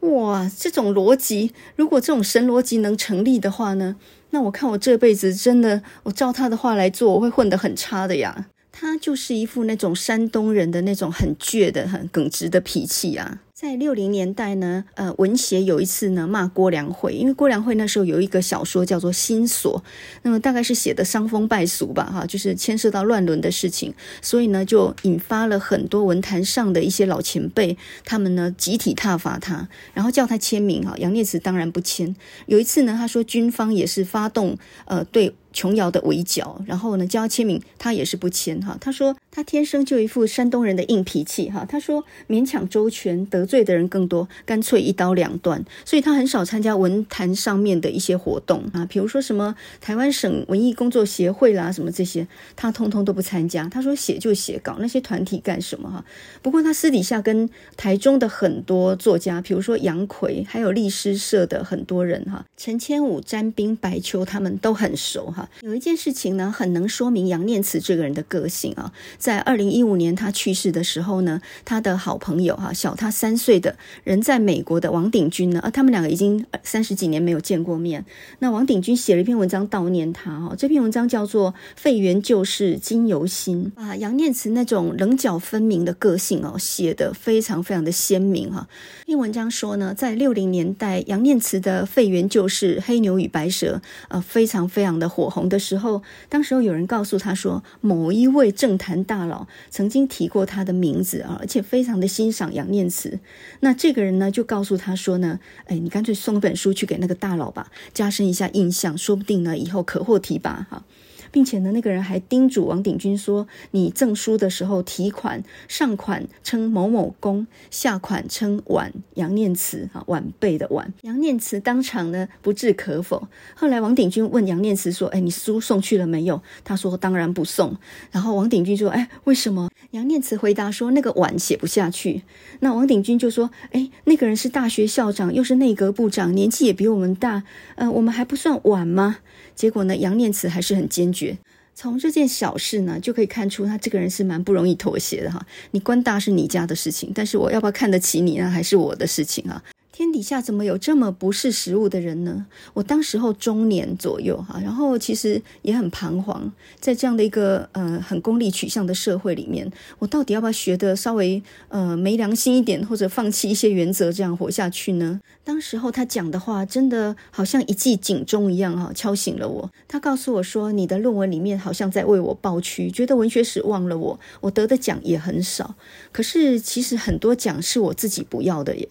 [0.00, 3.96] 哇，这种逻辑，如果这种神逻辑能成立的话呢？”
[4.32, 8.46] 那我看我这辈子真的，我照他的话来做，我会混得很差的呀。
[8.72, 13.40] 他就是一副那种山东人的那种很倔的、很耿直的脾气啊。
[13.60, 19.78] 在六零年代呢，呃，文协有一次呢骂郭良慧，因为郭良慧那时候有一个小说叫做《心锁》，
[20.22, 23.92] 那么大概是写的伤风败俗吧，哈，就是牵涉到乱伦的事情，
[24.22, 32.16] 所以呢就引发了很多文坛上的一些老前辈，他们呢集体挞伐他，然后叫他签名，哈，杨念慈当然不签。
[32.46, 35.34] 有一次呢，他说军方也是发动，呃，对。
[35.52, 38.78] 琼瑶的围剿，然后呢，叫他签名，他也是不签哈。
[38.80, 41.66] 他说他天生就一副山东人的硬脾气哈。
[41.68, 45.64] 他说勉强周全，得罪的人更多，干脆一刀两断。
[45.84, 53.68] 所以他很少参加文坛上面的一些活动啊，比如说什么台湾省文艺工作协会啦，什么这些，他通通都不参加。
[53.68, 56.04] 他说写就写，搞那些团体干什么哈？
[56.40, 65.48] 不过他私底下跟台中的很多作家，比如说杨奎，还有律师社的很多人哈，陈千武、詹冰、白秋，他们都很熟哈。
[65.62, 68.92] 有一件事情呢，很能说明杨念慈这个人的个性啊。
[69.18, 78.04] 在二零一五年他去世的时候呢，他的好朋友哈，小他三岁的人在美国的王鼎钧呢，啊，他们两个已经三十几年没有见过面。
[78.40, 88.68] 那王鼎钧写了一篇文章悼念他哈，这篇文章叫做《废园旧事今犹新》，啊，杨念慈那种棱角分明的个性哦，写得非常非常的鲜明哈。
[89.00, 103.18] 这篇文章说呢，在六零年代，杨念慈的《废园旧事》《黑牛与白蛇》呃，非常非常的火红的时候，当时候有人告诉他说，某一位政坛大佬曾经提过他的名字啊，而且非常的欣赏杨念慈。
[103.60, 110.84] 那这个人呢，就告诉他说呢，哎，你干脆送本书去给那个大佬吧，加深一下印象，说不定呢以后可获提拔哈。
[111.32, 123.28] 并且呢，那个人还叮嘱王鼎钧说：“你赠书的时候提款，上款称某某公，下款称晚杨念慈啊，晚辈的晚。”杨念慈当场呢不置可否。
[123.54, 127.76] 后来王鼎钧问杨念慈说：“哎，你书送去了没有？”他说：“当然不送。”
[128.10, 132.22] 然后王鼎钧说：“哎，为什么？”杨念慈回答说：“那个晚写不下去。”
[132.60, 137.42] 那王鼎钧就说：“哎，那个人是大学校长，又是内阁部长，年纪也比我们大，
[137.74, 139.18] 呃，我们还不算晚吗？”
[139.56, 141.38] 结果呢，杨念慈还是很坚决。
[141.74, 145.44] 从这件小事呢，就可以看出他这个人是蛮不容易妥协的哈。
[145.70, 149.62] 你官大是你家的事情，但是我要不要看得起你呢，还是我的事情啊。
[150.00, 152.46] 天底下怎么有这么不识时务的人呢？
[152.72, 165.20] 我当时候中年左右哈，然后其实也很彷徨，在这样的一个呃很功利取向的社会里面，我到底要不要学得稍微呃没良心一点，或者放弃一些原则，这样活下去呢？
[165.44, 169.70] 当时候他讲的话真的好像一记警钟一样哈，敲醒了我。
[169.86, 175.74] 他告诉我说：“你的论文里面好像在为我抱屈，觉得文学史忘了我，我得的奖也很少。
[176.10, 178.88] 可是其实很多奖是我自己不要的耶。”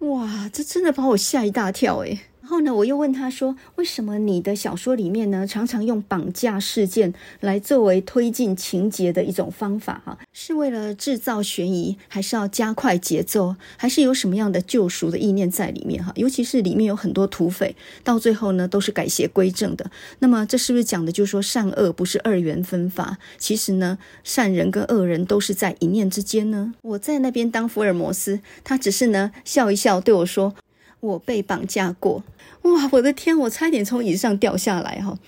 [0.00, 2.20] 哇，这真的把我吓一大跳诶。
[2.50, 10.02] 后呢，我又问他说：“为什么你的小说里面呢，常常用绑架事件来作为推进情节的一种方法？
[10.04, 16.04] 哈，是为了制造悬疑，还是要加快节奏，还是有什么样的救赎的意念在里面？
[16.04, 19.88] 哈，尤其是里面有很多土匪，到最后呢都是改邪归正的。
[20.18, 23.18] 那么这是不是讲的就是说善恶不是二元分法？
[23.38, 26.74] 其实呢，善人跟恶人都是在一念之间呢？
[26.82, 30.52] 我在那边当福尔摩斯，他只是呢笑一笑对我说。”
[31.00, 32.22] 我被绑架过，
[32.62, 32.88] 哇！
[32.92, 35.18] 我的天，我差点从椅子上掉下来哈。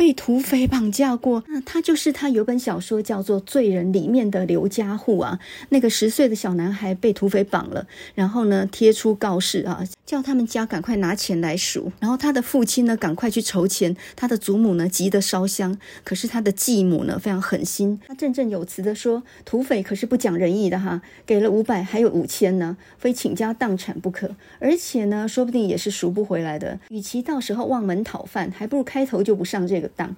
[0.00, 5.38] 被土匪绑架过，那他就是他有本小说叫做《罪人》里面的刘家户啊。
[5.68, 11.92] 那个十岁的小男孩被土匪绑了，然后呢贴出告示啊，叫他们家赶快拿钱来赎。
[12.00, 24.34] 然后他的父亲呢赶快去筹钱，他的祖母呢急得烧香，可是他的继母呢非常狠心，他振振有词的说：“土匪可是不讲仁义的哈，给了五百还有五千呢，非倾家荡产不可。
[24.60, 26.80] 而且呢，说不定也是赎不回来的。
[26.88, 30.16] 与其到时候望门讨饭，还不如开头就不上这个。”当，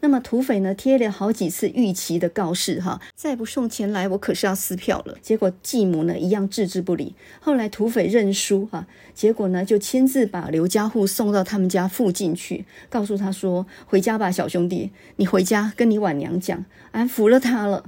[0.00, 5.16] 那么土匪呢贴了好几次预期的告示哈，再不送钱来，我可是要撕票了。
[5.22, 7.14] 结果继母呢一样置之不理。
[7.40, 17.84] 后来土匪认输哈，结果呢就亲自把刘家户送到他们家附近去，告诉他说：“回家吧，小兄弟，你回家跟你晚娘讲，俺服了他了，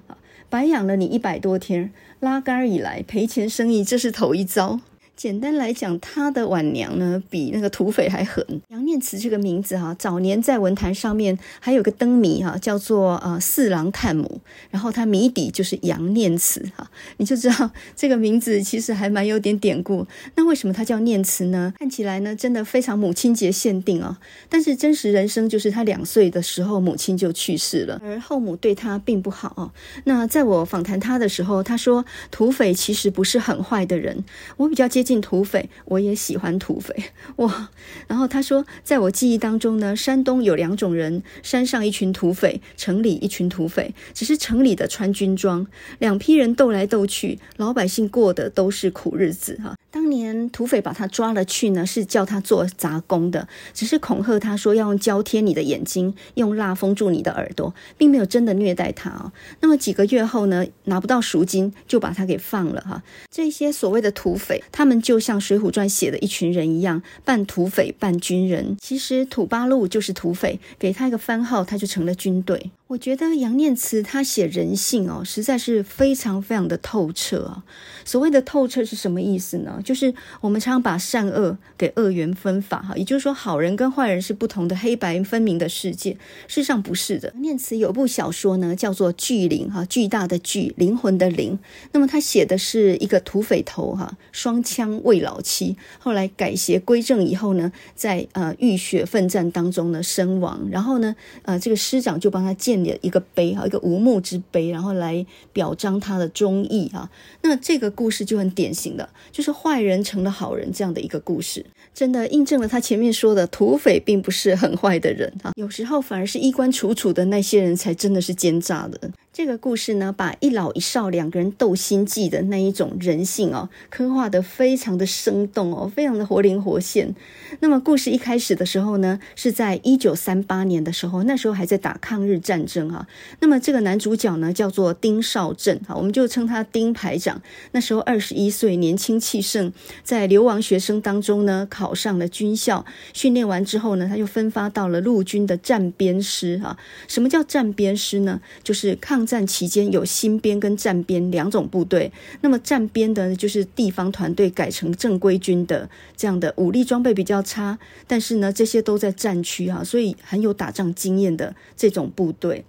[0.48, 4.80] 白养了你一百多天，拉杆以来赔钱生意这是头一遭。”
[5.16, 8.44] 简单来讲，他的晚娘呢，比那个土匪还狠。
[8.68, 20.04] 杨念慈这个名字哈、啊，早年在文坛上面还有个灯谜哈、啊，叫做呃四郎探母，然后他谜底就是杨念慈哈，你就知道这个名字其实还蛮有点典故。
[20.34, 21.72] 那为什么他叫念慈呢？
[21.78, 24.18] 看起来呢，真的非常母亲节限定啊。
[24.48, 29.72] 但是真实人生就是他两岁的时候母亲就去世了，而后母对他并不好啊。
[30.02, 34.24] 那在我访谈他的时候，他说土匪其实不是很坏的人，
[34.56, 35.03] 我比较接。
[35.04, 36.92] 近土匪，我也喜欢土匪
[37.36, 37.68] 哇。
[38.08, 43.94] 然后他说，在我记忆当中呢，山东有两种人：山上一群土匪，城里一群土匪。
[44.14, 45.66] 只是城里的穿军装，
[45.98, 49.76] 两批人斗来斗去，老百姓过的都是苦日子哈。
[49.90, 59.32] 当年土匪把他抓了去呢，是叫他做杂工的，只是恐吓他说要用胶贴你的眼睛，用蜡封住你的耳朵，并没有真的虐待他啊。
[59.60, 63.02] 那么几个月后呢，拿不到赎金，就把他给放了哈。
[63.30, 64.93] 这些所谓的土匪，他们。
[65.00, 68.76] 就像《水浒传》写的一群人一样，半土匪半军人。
[68.80, 72.70] 其实土八路就是土匪，给他一个番号，他就成了军队。
[72.86, 77.64] 我觉得杨念慈他写人性哦，实在是非常非常的透彻啊。
[78.04, 79.80] 所谓的透彻是什么意思呢？
[79.82, 86.12] 就是我们常常把善恶给二元分法哈，也就是说好人跟坏人是不同的黑白分明的世界。
[86.46, 87.32] 事实上不是的。
[87.38, 91.58] 念慈有部小说呢，叫做《巨灵》哈，巨大的巨，灵魂的灵。
[91.92, 100.68] 那么他写的是一个土匪头哈，双枪未老妻，后来改邪归正以后呢，在呃浴血奋战当中呢身亡。
[100.70, 102.73] 然后呢，呃这个师长就帮他建。
[103.02, 107.10] 一个碑哈，一个无墓之碑，然后来表彰他的忠义哈。
[107.42, 119.10] 那这个故事就很典型的，就是坏人成了好人这样的一个故事，真的印证了他前面说的土匪并不是很坏的人啊，有时候反而是衣冠楚楚的那些人才真的是奸诈的。
[119.36, 127.12] 这个故事呢，把一老一少两个人斗心计的那一种人性哦，刻画得非常的生动哦，非常的活灵活现。
[127.58, 133.08] 那么故事一开始的时候呢，是在一九三八年的时候，那时候还在打抗日战争哈。
[133.40, 137.42] 那么这个男主角呢，叫做丁少正哈，我们就称他丁排长。
[137.72, 139.72] 那时候二十一岁，年轻气盛，
[140.04, 146.78] 在流亡学生当中呢，考上了军校，训练完之后呢，他就分发到了陆军的战边师哈。
[147.08, 148.40] 什么叫战边师呢？
[148.62, 152.10] 就是抗战期间有新编跟战编两种部队，
[152.40, 162.64] 那么战编的就是地方团队改成正规军的这样的武力装备比较差，但是呢，这些都在战区哈，所以很有打仗经验的这种部队。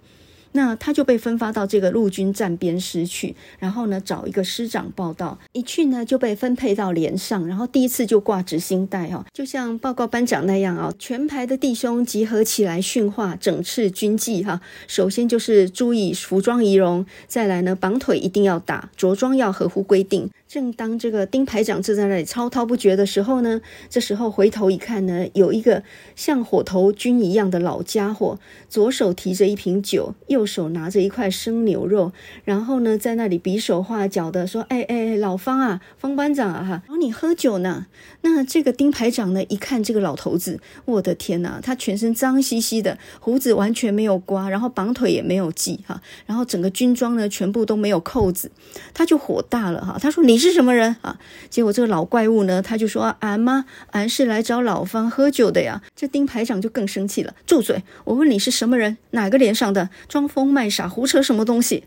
[0.56, 14.62] 那他就被分发到这个陆军战边师去，然后呢，找一个师长报道，一去呢就被分配到连上，然后第一次就挂执行带哦，就像报告班长那样啊，全排的弟兄集合起来训话，整饬军纪哈。
[14.86, 20.30] 首先就是注意服装仪容，再来呢绑腿一定要打，着装要合乎规定。
[20.48, 25.82] 正当这个丁排长正在那里滔滔不绝的时候呢，这时候回头一看呢，有一个
[26.14, 28.38] 像火头军一样的老家伙，
[28.68, 32.12] 左手提着一瓶酒，右手拿着一块生牛肉，
[32.44, 37.86] 然后呢，在那里比手画脚的说：“哎哎，老方啊，方班长啊，哈，找你喝酒呢？”
[38.22, 48.52] 那这个丁排长呢，一看这个老头子，我的天哪，他全身脏兮兮的，胡子完全没有刮，然后绑腿也没有系哈，然后整个军装呢，全部都没有扣子，
[48.94, 51.18] 他就火大了哈，他说：“你。”你是什么人啊？
[51.50, 53.66] 结果这个老怪物呢，他就说：“俺吗？
[53.90, 57.82] 俺是来找老方喝酒的呀。”这丁排长就更生气了：“住嘴！
[58.04, 58.96] 我问你是什么人？
[59.10, 59.90] 哪个连上的？
[60.08, 61.84] 装疯卖傻，胡扯什么东西？”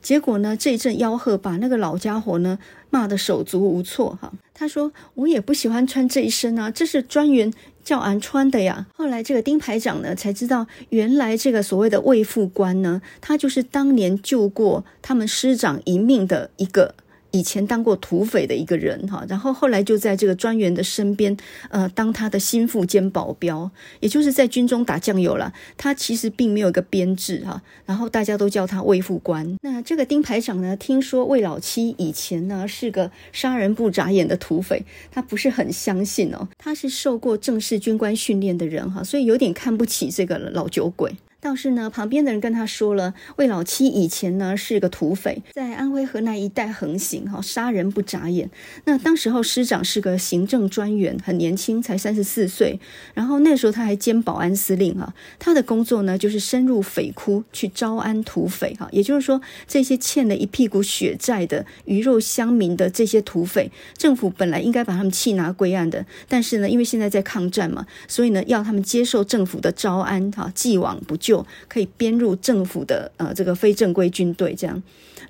[0.00, 4.16] 结果呢，这一阵吆喝把那个老家伙呢骂得手足无措。
[4.22, 7.52] 哈，他说：“我也不喜欢穿这一身啊，这是专员
[7.82, 16.94] 叫俺穿的呀。”后来这个丁排长呢才知道，原来这个所谓的尉副官呢，他就是当年救过他们师长一命的一个。
[17.38, 21.36] 以前当过土匪的一个人哈，然后后来就在这个专员的身边，
[21.70, 23.70] 呃，当他的心腹兼保镖，
[24.00, 25.52] 也就是在军中打酱油了。
[25.76, 29.56] 他其实并没有一个编制哈，然后大家都叫他魏副官。
[29.62, 41.14] 那这个丁排长呢，听说魏老七以前呢是个杀人不眨眼的土匪，他不是很相信哦，他是受过正式军官训练的人哈，所以有点看不起这个老酒鬼。
[41.40, 48.50] 倒是呢，旁边的人跟他说了，魏老七以前呢是个土匪，在安徽河南一带横行，哈，杀人不眨眼。
[48.86, 52.80] 那当时候师长是个行政专员，很年轻，才三十四岁。
[53.14, 71.27] 然后那时候他还兼保安司令，哈，他的工作呢就是深入匪窟去招安土匪，哈，也就是说这些欠了一屁股血债的鱼肉乡民的这些土匪，政府本来应该把他们缉拿归案的，但是呢，因为现在在抗战嘛，所以呢要他们接受政府的招安，哈，既往不咎。
[71.28, 74.82] 就可以编入政府的呃这个非正规军队这样，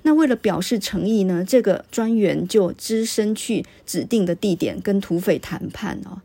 [0.03, 6.21] 那为了表示诚意呢，这个专员就只身去指定的地点跟土匪谈判哦。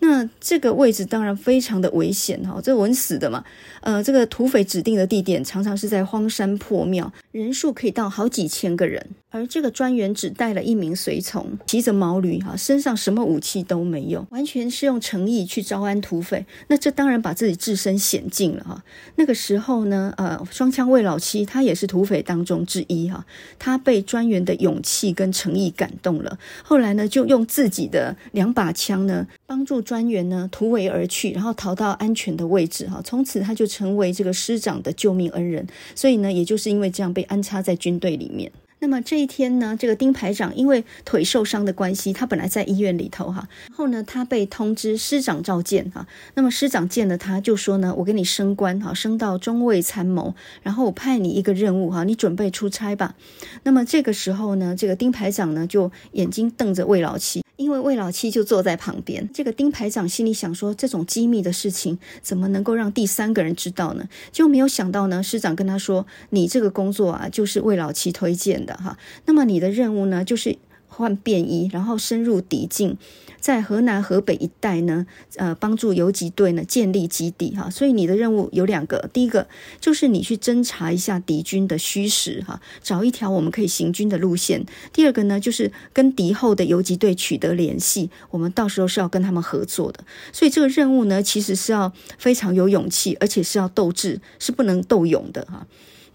[0.00, 3.44] 那这个位置当然非常的危险哈，这稳死的嘛。
[3.82, 9.06] 呃，这个土匪指定的地点常常是在荒山破庙，人数可以到好几千个人。
[9.32, 16.44] 而这个专员只带了一名随从，骑着毛驴哈，身上什么武器都没有，完全是用诚意去招安土匪。
[16.68, 18.84] 那这当然把自己置身险境了哈。
[19.16, 23.24] 那个时候呢，呃，双枪卫老七他也是土匪当中之一哈，
[23.58, 33.00] 他被专员的勇气跟诚意感动了，后来呢，就用自己的两把枪呢，帮助专员呢突围而去，然后逃到安全的位置哈。
[33.02, 38.52] 从此他就成为这个师长的救命恩人，所以呢，也就是因为这样被安插在军队里面。
[38.82, 46.04] 那么这一天呢，这个丁排长因为腿受伤的关系，他本来在医院里头哈，然后呢，他被通知师长召见哈。
[46.34, 53.14] 那么师长见了他，就说呢，我给你升官哈，升到中尉参谋，然后我派你一个任务哈，你准备出差吧。
[53.62, 57.40] 那么这个时候呢，这个丁排长呢，就眼睛瞪着魏老七。
[57.62, 64.08] 因为魏老七就坐在旁边，这个丁排长心里想说：这种机密的事情怎么能够让第三个人知道呢？
[64.32, 68.98] 就没有想到呢，师长跟他说：“你这个工作啊，就是魏老七推荐的哈。
[69.26, 70.58] 那么你的任务呢，就是。”
[70.94, 72.98] 换便衣，然后深入敌境，
[73.42, 77.68] 在河南、河北一带呢，呃，帮助游击队呢建立基地哈。
[77.68, 79.48] 所以你的任务有两个，第一个
[79.80, 84.62] 就是你去侦查一下敌军的虚实哈，找一条我们可以行军的路线；
[84.92, 90.04] 第二个呢，就是跟敌后的游击队取得联系，我们到时候是要跟他们合作的。
[90.32, 95.66] 所以这个任务呢，其实是要非常有勇气，而且是要斗智，是不能斗勇的哈。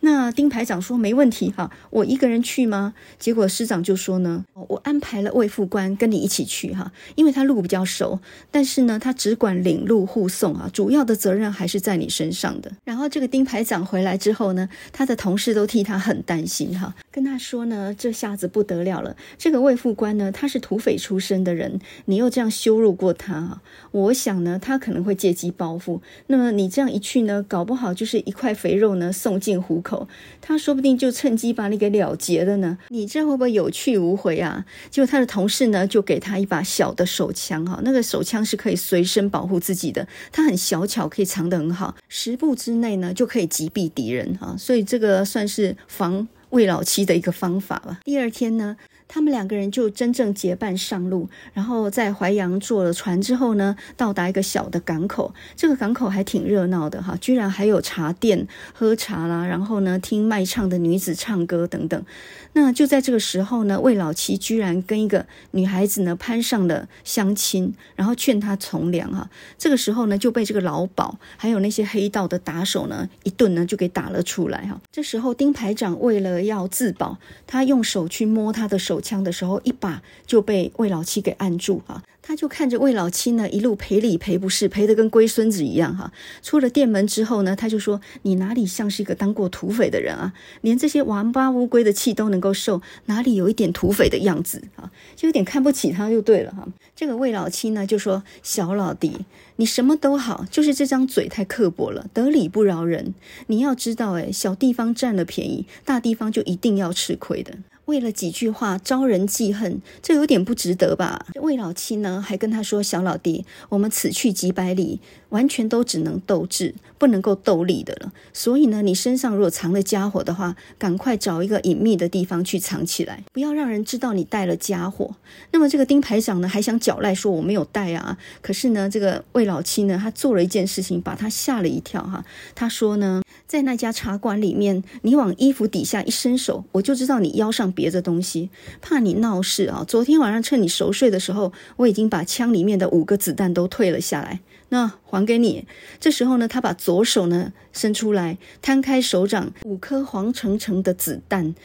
[0.01, 2.93] 那丁排长说没问题哈，我一个人去吗？
[3.17, 8.19] 结果师长就说呢，我安排了卫副官跟你一起去哈，因为他路比较熟，
[8.51, 12.71] 但是呢，他只管领路护送啊，主要的责任还是在你身上的。
[12.83, 26.01] 然后这个丁排长回来之后呢，他的同事都替他很担心哈，跟他说呢，这下子不得了了，这个卫副官呢，他是土匪出身的人，你又这样羞辱过他啊，我想呢，他可能会借机报复。
[26.27, 30.07] 那么你这样一去呢，搞不好就是一块肥肉呢送进虎口。
[30.41, 34.65] 他说不定就趁机把你给了结了呢，你这会不会有去无回啊？
[34.91, 47.99] 结果他的同事呢，就给他一把小的手枪哈，那个手枪是可以随身保护自己的，它很小巧，可以藏得很好，十步之内呢就可以击毙敌人哈，所以这个算是防未老期的一个方法吧。
[48.03, 48.75] 第二天呢，
[49.07, 55.33] 他们两个人就真正结伴上路，然后在淮阳坐了船之后呢，到达一个小的港口。
[55.55, 62.05] 这个港口还挺热闹的哈，居然还有茶店喝茶啦，然后呢听卖唱的女子唱歌等等。
[62.53, 69.29] 那就在这个时候呢，魏老七居然跟一个女孩子呢攀上了相亲，然后劝她从良哈。
[69.57, 74.81] 这个时候呢就被这个老鸨还有那些黑道的打手呢一顿呢就给打了出来哈。
[74.91, 78.96] 这时候丁排长为了要自保，他用手去摸他的手。
[78.97, 86.11] 手枪的时候，一把就被魏老七给按住哈，他就看着魏老七呢，一路赔礼赔不是，赔得跟龟孙子一样哈。
[86.41, 90.33] 出了店门之后呢，他就说：“你哪里像是一个当过土匪的人啊？
[90.61, 94.91] 连这些王八乌龟的气都能够受，哪里有一点土匪的样子啊？
[95.15, 96.67] 就有点看不起他就对了哈。”
[96.97, 99.25] 这个魏老七呢就说：“小老弟，
[99.57, 103.13] 你什么都好，就是这张嘴太刻薄了，得理不饶人。
[103.45, 107.53] 你要知道，哎，小地方占了便宜，大地方就一定要吃亏的。”
[107.87, 111.25] 为了几句话招人记恨，这有点不值得吧？
[111.41, 118.11] 魏老七呢，还跟他说：“小老弟，我们此去几百里，完全都只能斗智，不能够斗力的了。
[118.33, 125.15] 所以呢，你身上如果藏了家伙的话，赶快找一个隐秘的地方去藏起来，不要让人知道你带了家伙。”
[125.53, 128.17] 那么这个丁排长呢，还想狡赖说我没有带啊。
[128.41, 132.25] 可是呢，这个魏老七呢，他做了一件事情，把他吓了一跳哈。
[132.53, 138.49] 他说呢，在那家茶馆里面，你往衣服底下一伸手，我就知道你腰上别着东西，
[138.81, 139.85] 怕你闹事啊！
[139.87, 145.65] 昨天晚上趁你熟睡的时候，我已经把枪里面的五个子弹都退了下来，那还给你。
[145.97, 151.55] 这时候呢，他把左手呢伸出来，摊开手掌，五颗黄澄澄的子弹。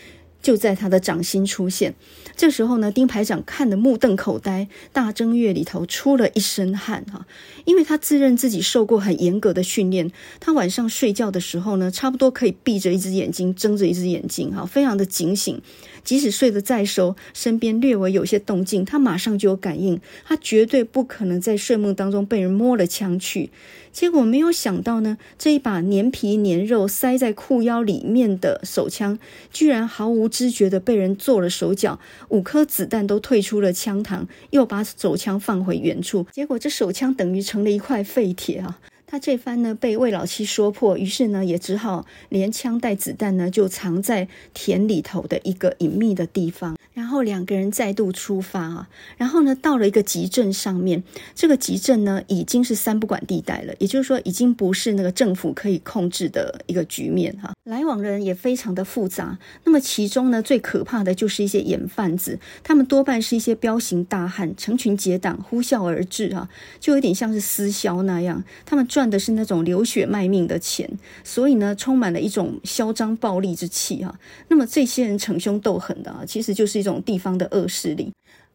[0.43, 1.95] 就在他的掌心出现，
[2.37, 7.25] 这时候呢，丁排长看得目瞪口呆，大正月里头出了一身汗哈，
[7.65, 15.63] 因为他自认自己受过很严格的训练，他晚上睡觉的时候呢，差不多可以闭着一只眼睛，睁着一只眼睛哈，非常的警醒，
[16.05, 23.51] 即使睡得再熟，身边略微有些动静，他马上就有感应，他绝对不可能在睡梦当中被人摸了枪去。
[23.93, 29.19] 结果没有想到呢，这一把粘皮粘肉塞在裤腰里面的手枪，
[29.53, 36.27] 居然毫无知觉的被人做了手脚，五颗子弹都退出了枪膛，又把手枪放回原处。
[36.33, 38.81] 结果这手枪等于成了一块废铁啊！
[39.13, 46.79] 他这番呢被魏老七说破，于是呢也只好连枪带子弹呢就藏在田里头的一个隐秘的地方。
[46.95, 48.89] 然后两个人再度出发啊，
[49.19, 51.03] 然后呢到了一个集镇上面，
[51.35, 57.53] 这个集镇呢已经是三不管地带了，也就是说已经不是那个政府可以控制的一个局面哈。
[57.65, 66.49] 来往的人也非常的复杂，那么其中呢最可怕的就是一些盐贩子，他们多半是一些彪形大汉，成群结党呼啸而至啊，
[66.81, 70.87] 就有点像是私销那样，他们赚赚的是那种流血卖命的钱，
[71.25, 74.15] 所以呢充满了一种嚣张暴力之气哈。
[74.49, 76.83] 那么这些人逞凶斗狠的啊，其实就是。
[76.83, 78.11] 一种地方的恶势力。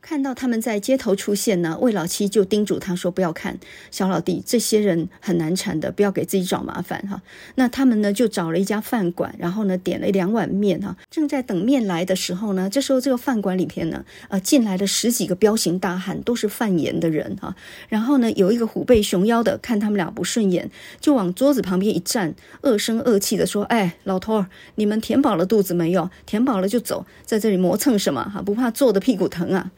[0.08, 3.60] 看到他们在街头出现呢，魏老七就叮嘱他说：“不要看，
[3.91, 7.22] 小老弟，这些人很难缠的，不要给自己找麻烦哈。”
[7.55, 10.95] 那他们呢就找了一家饭馆，然后呢点了两碗面哈。
[11.12, 17.53] 正在等面来的时候呢，这时候这个饭馆里边呢，呃，进来了十几个彪形大汉，都是贩盐的人哈。
[17.89, 26.10] 然后呢，有一个虎背熊腰的，看他们俩不顺眼，就往桌子旁边一站，恶声恶气的说：“哎，老头儿，你们填饱了肚子没有？
[26.26, 28.41] 填饱了就走，在这里磨蹭什么哈？
[28.41, 29.70] 不怕坐的屁股疼啊？”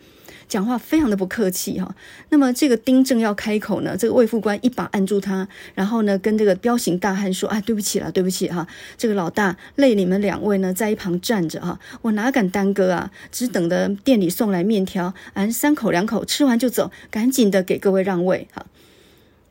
[0.49, 1.95] 讲话非常的不客气哈，
[2.29, 18.65] 那么这个丁正要开口呢，这个魏副官一把按住他，然后呢跟这个彪形大汉说：“哎，对不起了，对不起哈，这个老大累你们两位呢在一旁站着哈，我哪敢耽搁啊，只等着店里送来面条，俺三口两口吃完就走，赶紧的给各位让位哈。”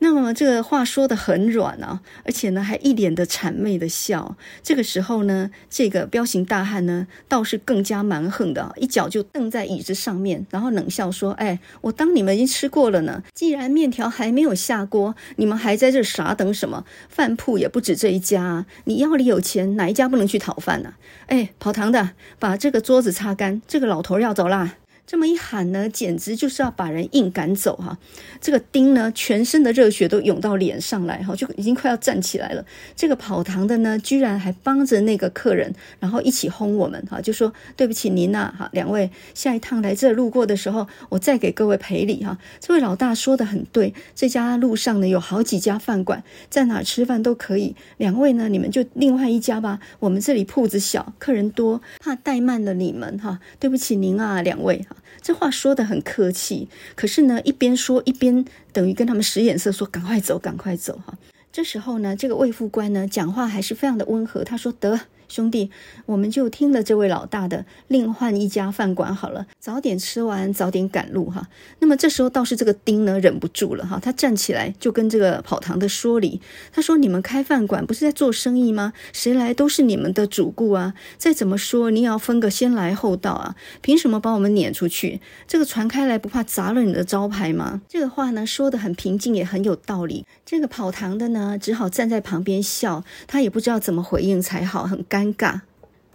[0.01, 4.36] 那么这个话说得很软啊，而且呢还一脸的谄媚的笑。
[4.62, 13.22] 这个时候呢，这个彪形大汉呢倒是更加蛮横的，一脚就蹬在椅子上面，然后冷笑说：“哎，我当你们已经吃过了呢。
[13.34, 16.84] 既然面条还没有下锅，你们还在这傻等什么？
[17.09, 18.66] 饭铺也不止这一家啊！
[18.84, 20.94] 你腰里有钱，哪一家不能去讨饭呢？
[21.26, 24.76] 哎，跑堂的，把这个桌子擦干，这个老头要走啦。”
[25.09, 27.96] 这么一喊呢，简直就是要把人硬赶走哈！
[28.42, 32.62] 这个丁呢，全身的热血都涌到脸上来哈，就已经快要站起来了。
[32.94, 42.36] 这个跑堂的呢，居然还帮着那个客人，然后一起轰我们哈，就说对不起您呐哈，两位下一趟来这路过的时候，我再给各位赔礼哈。
[42.61, 47.74] 这位老大说的很对，这家路上呢有好几家饭馆，在哪吃饭都可以。
[47.96, 53.40] 两位呢，你们就另外一家吧，我们这里铺子小，客人多，怕怠慢了你们哈。
[53.59, 54.96] 对不起您啊，两位哈。
[55.20, 61.18] 这话说的很客气，可是呢，一边说一边等于跟他们使眼色，说赶快走，赶快走哈。
[61.52, 65.00] 这时候呢，这个魏副官呢，讲话还是非常的温和，他说得。
[65.29, 65.70] 兄弟，
[66.07, 71.49] 我们就听了这位老大的，另换一家饭馆好了，早点吃完，早点赶路哈。
[71.79, 76.41] 那么这时候倒是这个丁呢，忍不住了哈，他站起来就跟这个跑堂的说理，
[76.72, 78.95] 他说：“你们开饭馆不是在做生意吗？
[79.12, 80.95] 谁来都是你们的主顾啊。
[81.18, 83.55] 再怎么说，你也要分个先来后到啊。
[83.83, 85.20] 凭什么把我们撵出去？
[85.47, 90.24] 这个传开来不怕砸了你的招牌吗？”这个话呢，说得很平静，也很有道理。
[90.47, 95.17] 这个跑堂的呢，只好站在旁边笑，他也不知道怎么回应才好，很尴。
[95.18, 95.60] 尴尬，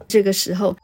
[0.07, 0.77] 这个时候。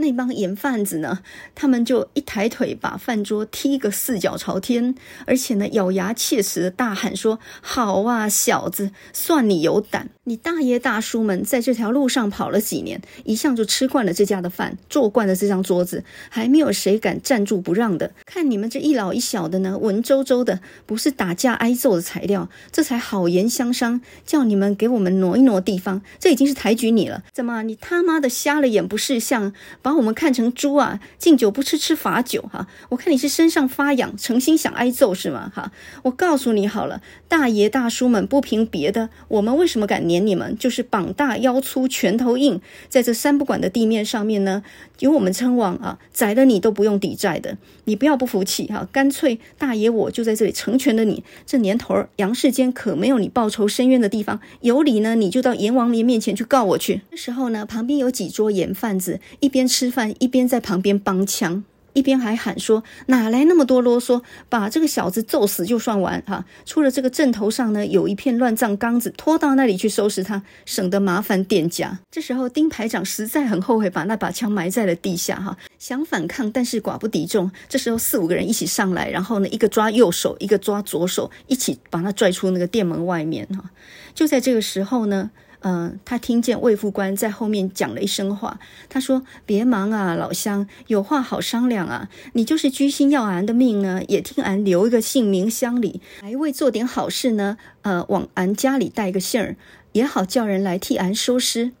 [0.00, 1.20] 那帮盐贩子呢，
[1.54, 4.94] 他们就一抬腿把饭桌踢个四脚朝天，
[5.26, 10.10] 而且呢，咬牙切齿的大喊说：“好啊，小子，算你有胆！
[10.24, 18.12] 你大爷大叔们在这条路上跑了几年，一向就吃惯了这家的饭，坐惯了这张桌子，还没有谁敢站住不让的。
[18.24, 27.24] 看你们这一老一小的呢，文绉绉的，不是打架挨揍的材料，这才好言相商，叫你们给我们挪一挪地方，这已经是抬举你了。
[27.32, 29.52] 怎么，你他妈的瞎了眼不识相？
[29.82, 29.89] 把。
[29.90, 31.00] 把我们看成猪啊！
[31.18, 32.68] 敬酒不吃吃罚酒哈！
[32.90, 35.50] 我看你是身上发痒，诚心想挨揍是吗？
[35.52, 35.72] 哈！
[36.04, 40.56] 我告诉你好了，大爷大叔们不凭别的，我们为什么敢撵你们？
[40.56, 44.62] 就是膀大腰粗，拳头硬，在这三不管的地面上面呢，
[45.00, 45.98] 有我们称王啊！
[46.12, 48.88] 宰了你都不用抵债的，你不要不服气哈！
[48.92, 51.24] 干脆大爷我就在这里成全了你。
[51.44, 57.00] 这年头儿，阳世间可没有你报仇伸冤的地方，有理呢，你就到阎王爷面前去告我去。
[57.10, 59.79] 这时候呢，旁边有几桌盐贩子一边吃。
[59.80, 61.64] 吃饭一边在旁边帮腔，
[61.94, 64.20] 一边还喊说：“哪来那么多啰嗦？
[64.50, 66.44] 把这个小子揍死就算完哈！
[66.66, 77.50] 出了这个阵头上呢，有一片乱葬岗子，拖到那里去收拾他，省得麻烦店家。”这时候丁排长实在很后悔把那把枪埋在了地下哈，想反抗，但是寡不敌众。
[77.66, 83.70] 这时候四五个人一起上来，然后呢，一个抓右手，一个抓左手，一起把他拽出那个店门外面哈。
[84.14, 85.30] 就在这个时候呢。
[85.62, 88.58] 嗯、他听见魏副官在后面讲了一声话，
[88.88, 92.08] 他说：“别忙啊，老乡，有话好商量啊。
[92.32, 97.58] 你就是居心要俺的命呢，也听俺留一个姓名乡里，来为做点好事呢。
[97.82, 99.56] 呃，往俺家里带个信儿，
[99.92, 101.72] 也好叫人来替俺收尸。”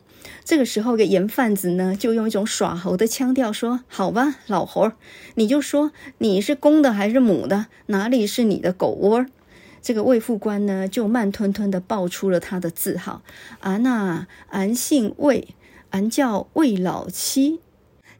[0.44, 4.92] 这个时候，个盐贩子呢，就用一种耍猴的腔调说：“好吧，老侯，
[5.36, 7.66] 你就说你是公的还是母的？
[7.86, 9.24] 哪里是你的狗窝？”
[9.82, 13.22] 这个卫副官呢，就慢吞吞的报出了他的字号
[13.60, 15.48] ：“啊，那，俺姓魏，
[15.90, 17.60] 俺叫魏老七。”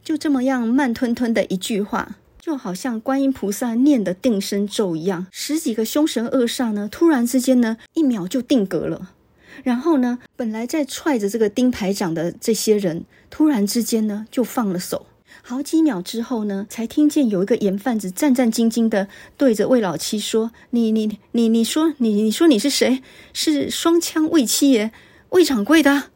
[0.03, 5.27] 就这么样慢吞吞的一句话，就好像观音菩萨念的定身咒一样。
[5.31, 9.13] 十几个凶神恶煞呢，突然之间呢，一秒就定格了。
[9.63, 15.05] 然后呢，本来在踹着这个丁排长的这些人，突然之间呢，就放了手。
[15.43, 23.03] 好几秒之后呢，才听见有一个盐贩子战战兢兢的对着魏老七说：“你你你你说你你说你是谁？
[23.33, 24.93] 是双枪魏七爷
[25.31, 26.11] 魏掌柜的。”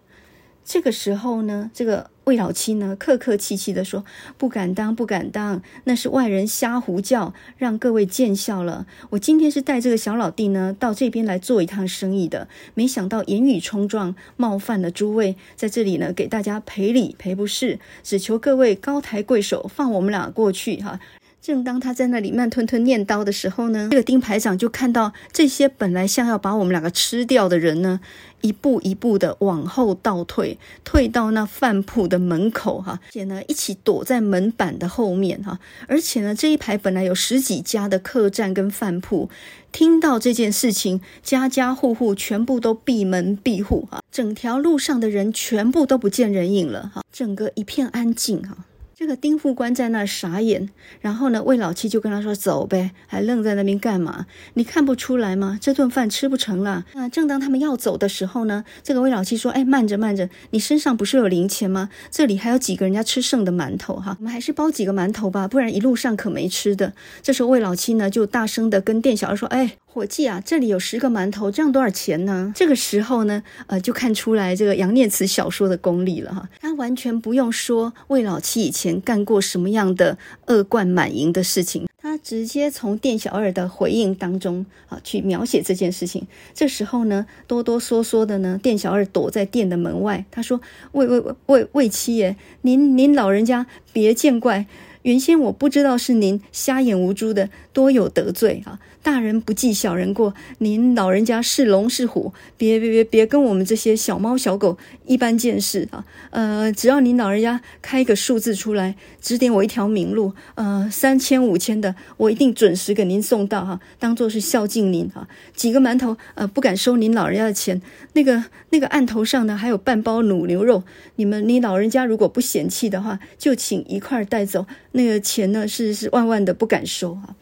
[0.65, 2.14] 这个时候呢，这个。
[2.25, 4.05] 魏老七呢，客客气气的说
[4.39, 8.87] ：“不敢当，不敢当，那是外人瞎胡叫，让各位见笑了。
[9.11, 20.99] 我今天是带这个小老弟呢，到这边来做一趟生意的，没想到言语冲撞，冒犯了诸位，在这里呢，给大家赔礼赔不是，只求各位高抬贵手，放我们俩过去哈。”
[21.45, 28.01] 正当他在那里慢吞吞念叨的时候呢，这个丁排长就看到这些本来像要把我们两个吃掉的人呢，
[28.41, 39.29] 一步一步的往后倒退，退到那饭铺的门口哈，而且呢一起躲在门板的后面哈，而且呢这一排本来有十几家的客栈跟饭铺，
[39.71, 48.57] 听到这件事情，家家户户全部都闭门闭户哈，整条路上的人全部都不见人影了哈，整个一片安静哈。
[48.97, 50.71] 这个丁副官在那儿傻眼，
[51.01, 54.27] 然后呢，魏老七就跟他说：“走呗，还愣在那边干嘛？
[54.55, 55.59] 你看不出来吗？
[55.61, 61.91] 这顿饭吃不成了。”那正当他们要走的时候呢，这个魏老七说：“哎，慢着慢着，你身上不是有零钱吗？
[62.11, 72.53] 这里还有几个人家吃剩的馒头哈，我们还是包几个馒头吧，不然一路上可没吃的。”这时候魏老七呢就大声的跟店小二说：“哎。”伙计啊，这里有十个馒头，这样多少钱呢？
[72.57, 76.49] 这个时候呢，呃，就看出来这个杨念慈小说的功力了哈。
[76.61, 86.27] 他完全不用说魏老七以前干过什么样的恶贯满盈的事情，他直接从店小二的回应当中啊去描写这件事情。
[86.53, 94.67] 这时候呢，哆哆嗦嗦的呢，店小二躲在店的门外，他说：“魏魏魏魏魏七爷，您您老人家别见怪。”
[95.05, 98.79] 原先我不知道是您瞎眼无珠的，多有得罪啊！
[99.03, 106.07] 大人不计小人过，您老人家是龙是虎，别别别别跟我们这些小猫小狗一般见识啊！
[106.31, 115.29] 呃，只要您老人家开个数字出来，指点我一条明路，呃，三千五千的，我一定准时给您送到哈、啊，当做是孝敬您啊！
[115.55, 117.83] 几个馒头，呃，不敢收您老人家的钱，
[118.15, 120.85] 那个那个案头上呢，还有半包卤牛肉，
[121.17, 124.65] 你们你老人家如果不嫌弃的话，就请一块带走。
[124.93, 127.35] 那个钱呢，是是万万的不敢收啊！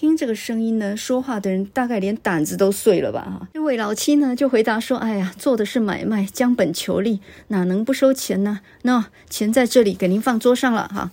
[0.00, 3.20] 听这个声音呢，说话的人大概连胆子都碎了吧？
[3.20, 8.60] 哈，这位老七呢就回答说：“哎呀，做的是买卖，将本求利，哪能不收钱呢？
[8.80, 11.10] 那钱在这里，给您放桌上了哈。”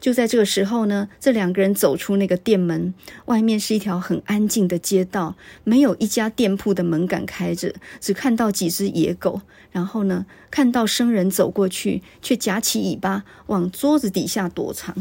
[0.00, 2.94] 就在这个时候呢，这两个人走出那个店门，
[3.26, 9.42] 外面是一条很安静的街道，没有一家店铺的门敢开着，只看到几只野狗。
[9.72, 14.94] 然后呢，看到生人走过去，却夹起尾巴往桌子底下躲藏。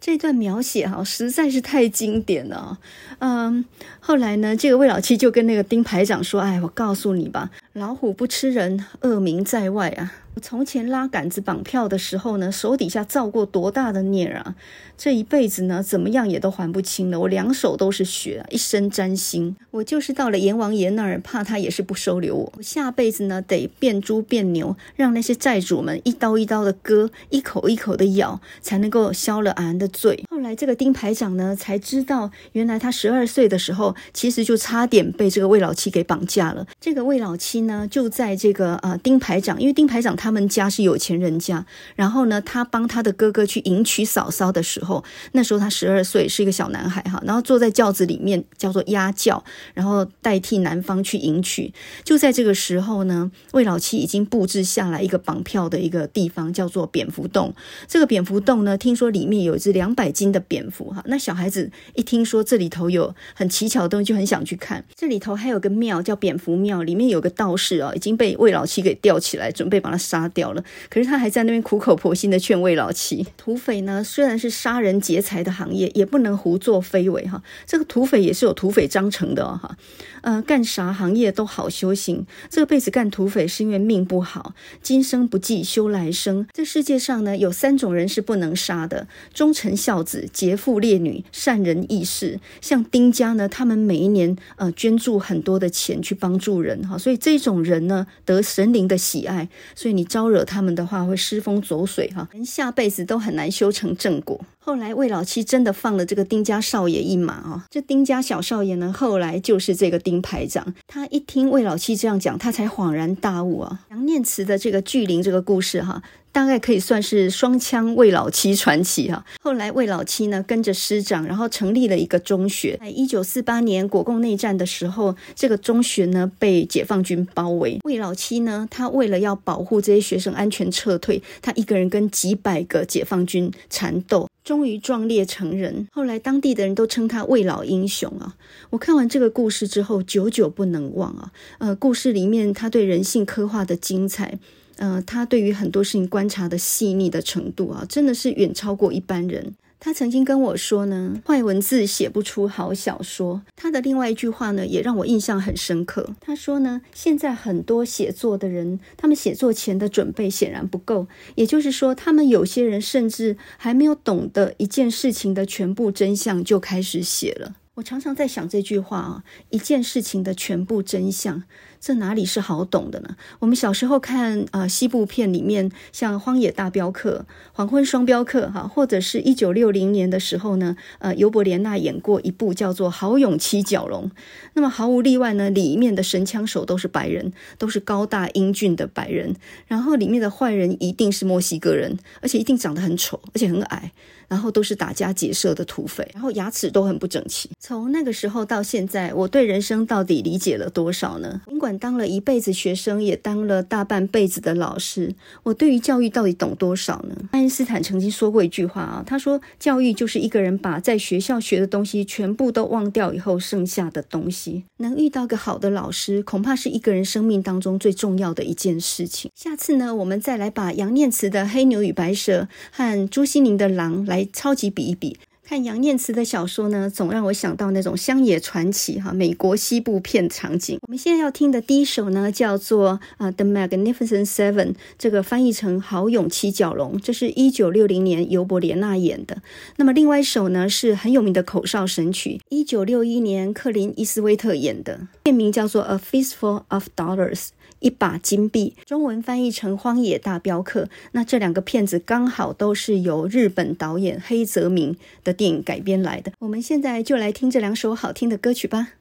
[0.00, 2.78] 这段描写哈，实在是太经典了。
[3.20, 3.64] 嗯，
[4.00, 14.54] 后来呢，这个魏老七就跟那个丁排长说：“哎，我告诉你吧，老虎不吃人，恶名在外啊。”我从前拉杆子绑票的时候呢，手底下造过多大的孽啊！
[14.98, 17.18] 这一辈子呢，怎么样也都还不清了。
[17.20, 19.54] 我两手都是血，一身沾腥。
[19.70, 22.52] 我就是到了阎王爷那儿，怕他也是不收留我。
[22.58, 30.22] 我下辈子呢，得变猪变牛，让那些债主们一刀一刀的割，一口一口的咬，才能够消了俺的罪。
[30.28, 36.66] 后来这个丁排长呢，才知道原来他十二岁的时候，其实就差点被这个魏老七给绑架了。
[36.78, 40.25] 这个魏老七呢，就在这个呃丁排长，因为丁排长他。
[40.26, 41.64] 他们家是有钱人家，
[41.94, 51.72] 然后呢，他帮他的哥哥去迎娶嫂嫂的时候，那时候他十二岁，是一个小男孩哈，然后坐在轿子里面叫做压轿，然后代替男方去迎娶。
[52.02, 57.54] 就在这个时候呢，魏老七已经布置下来一个绑票的一个地方，叫做蝙蝠洞。
[57.86, 64.84] 这个蝙蝠洞呢，听说里面有一只两百斤的蝙蝠哈，那小孩子一听说这里头有很奇巧的东西，就很想去看。
[64.96, 70.15] 这里头还有个庙叫蝙蝠庙，里面有个道士啊，已经被魏老七给吊起来，准备把他杀。
[70.16, 73.26] 杀掉了，可是他还在那边苦口婆心的劝慰老七。
[73.36, 77.42] 土匪呢，虽然是杀人劫财的行业，也不能胡作非为哈。
[77.66, 79.76] 这个土匪也是有土匪章程的哈。
[80.22, 86.46] 呃，干啥行业都好修行，这辈子干土匪是因为命不好，今生不济修来生。
[86.54, 92.40] 这世界上呢，有三种人是不能杀的：忠臣孝子、劫富烈女、善人义士。
[92.62, 100.05] 像丁家呢，他们每一年呃捐助很多的钱去帮助人哈，所以这种人呢得神灵的喜爱，所以你。
[100.06, 104.40] 招惹他们的话，会失风走水哈，连下辈子都很难修成正果。
[104.58, 110.74] 后来魏老七真的放了这个丁家少爷一马啊，这丁家小少爷呢，后来就是这个丁排长。
[110.88, 113.80] 他一听魏老七这样讲，他才恍然大悟啊。
[113.90, 116.02] 杨念慈的这个巨灵这个故事哈。
[116.36, 119.24] 大概可以算是双枪魏老七传奇哈。
[119.40, 122.76] 后来魏老七呢跟着师长，然后成立了一个中学。
[122.78, 127.78] 在一九四八年国共内战的时候，这个中学呢被解放军包围。
[127.84, 135.88] 魏老七呢，他为了要保护这些学生安全撤退，他一个人跟几百个解放军缠斗，终于壮烈成人。
[135.90, 138.34] 后来当地的人都称他魏老英雄啊。
[138.68, 141.32] 我看完这个故事之后，久久不能忘啊。
[141.60, 144.38] 呃，故事里面他对人性刻画的精彩。
[144.76, 149.54] 呃，他对于很多事情观察的细腻的程度啊，真的是远超过一般人。
[149.78, 153.42] 他曾经跟我说呢，坏文字写不出好小说。
[153.54, 156.14] 他的另外一句话呢，也让我印象很深刻。
[156.20, 167.56] 他说呢，现在很多写作的人，他们写作前的准备显然不够，也就是说，他们有些人甚至还没有懂得一件事情的全部真相，就开始写了。
[167.74, 171.42] 我常常在想这句话啊，一件事情的全部真相。
[171.86, 173.14] 这哪里是好懂的呢？
[173.38, 177.18] 我们小时候看呃西部片里面，像《荒野大镖客》
[177.52, 184.06] 《黄昏双镖客》哈，或者是一九六零年的时候呢，呃尤伯莲娜演过一部叫做《豪勇七蛟龙》。
[184.54, 189.36] 那么毫无例外呢，里面的神枪手都是白人，都是高大英俊的白人。
[189.68, 193.92] 然后里面的坏人一定是墨西哥人，而且一定长得很丑，而且很矮。
[194.28, 197.48] 然后都是打家劫舍的土匪，然后牙齿都很不整齐。
[197.60, 201.40] 从那个时候到现在，我对人生到底理解了多少呢？
[201.46, 207.16] 尽管当了一辈子学生，也当了大半辈子的老师，我对于教育到底懂多少呢？
[207.32, 214.64] 爱因斯坦曾经说过一句话啊，他说：“教育就是一个人把在学校学的东西全部都忘掉以后剩下的东西。
[214.78, 224.04] 能遇到个好的老师，恐怕是一个人生命当中最重要的一件事情。”下次呢，我们再来把杨念慈的《黑牛与白蛇》和朱西甯的《狼》。
[224.06, 225.18] 来超级比一比，
[225.48, 230.76] 看杨念慈的小说呢，总让我想到那种乡野传奇哈，美国西部片场景。
[230.82, 239.40] 我们现在要听的第一首呢，叫做啊《The Magnificent Seven》，这个翻译成《豪勇七蛟龙》，这是一九六零年尤伯莲娜演的。
[239.76, 247.36] 那么另外一首呢，是很有名的口哨神曲，一九六一年克林伊斯威特演的，片名叫做《A Fistful of Dollars》。
[247.80, 250.84] 一把金币，中文翻译成《荒野大镖客》。
[251.12, 256.32] 那这两个片子刚好都是由日本导演黑泽明的电影改编来的。
[256.40, 258.94] 我们现在就来听这两首好听的歌曲吧。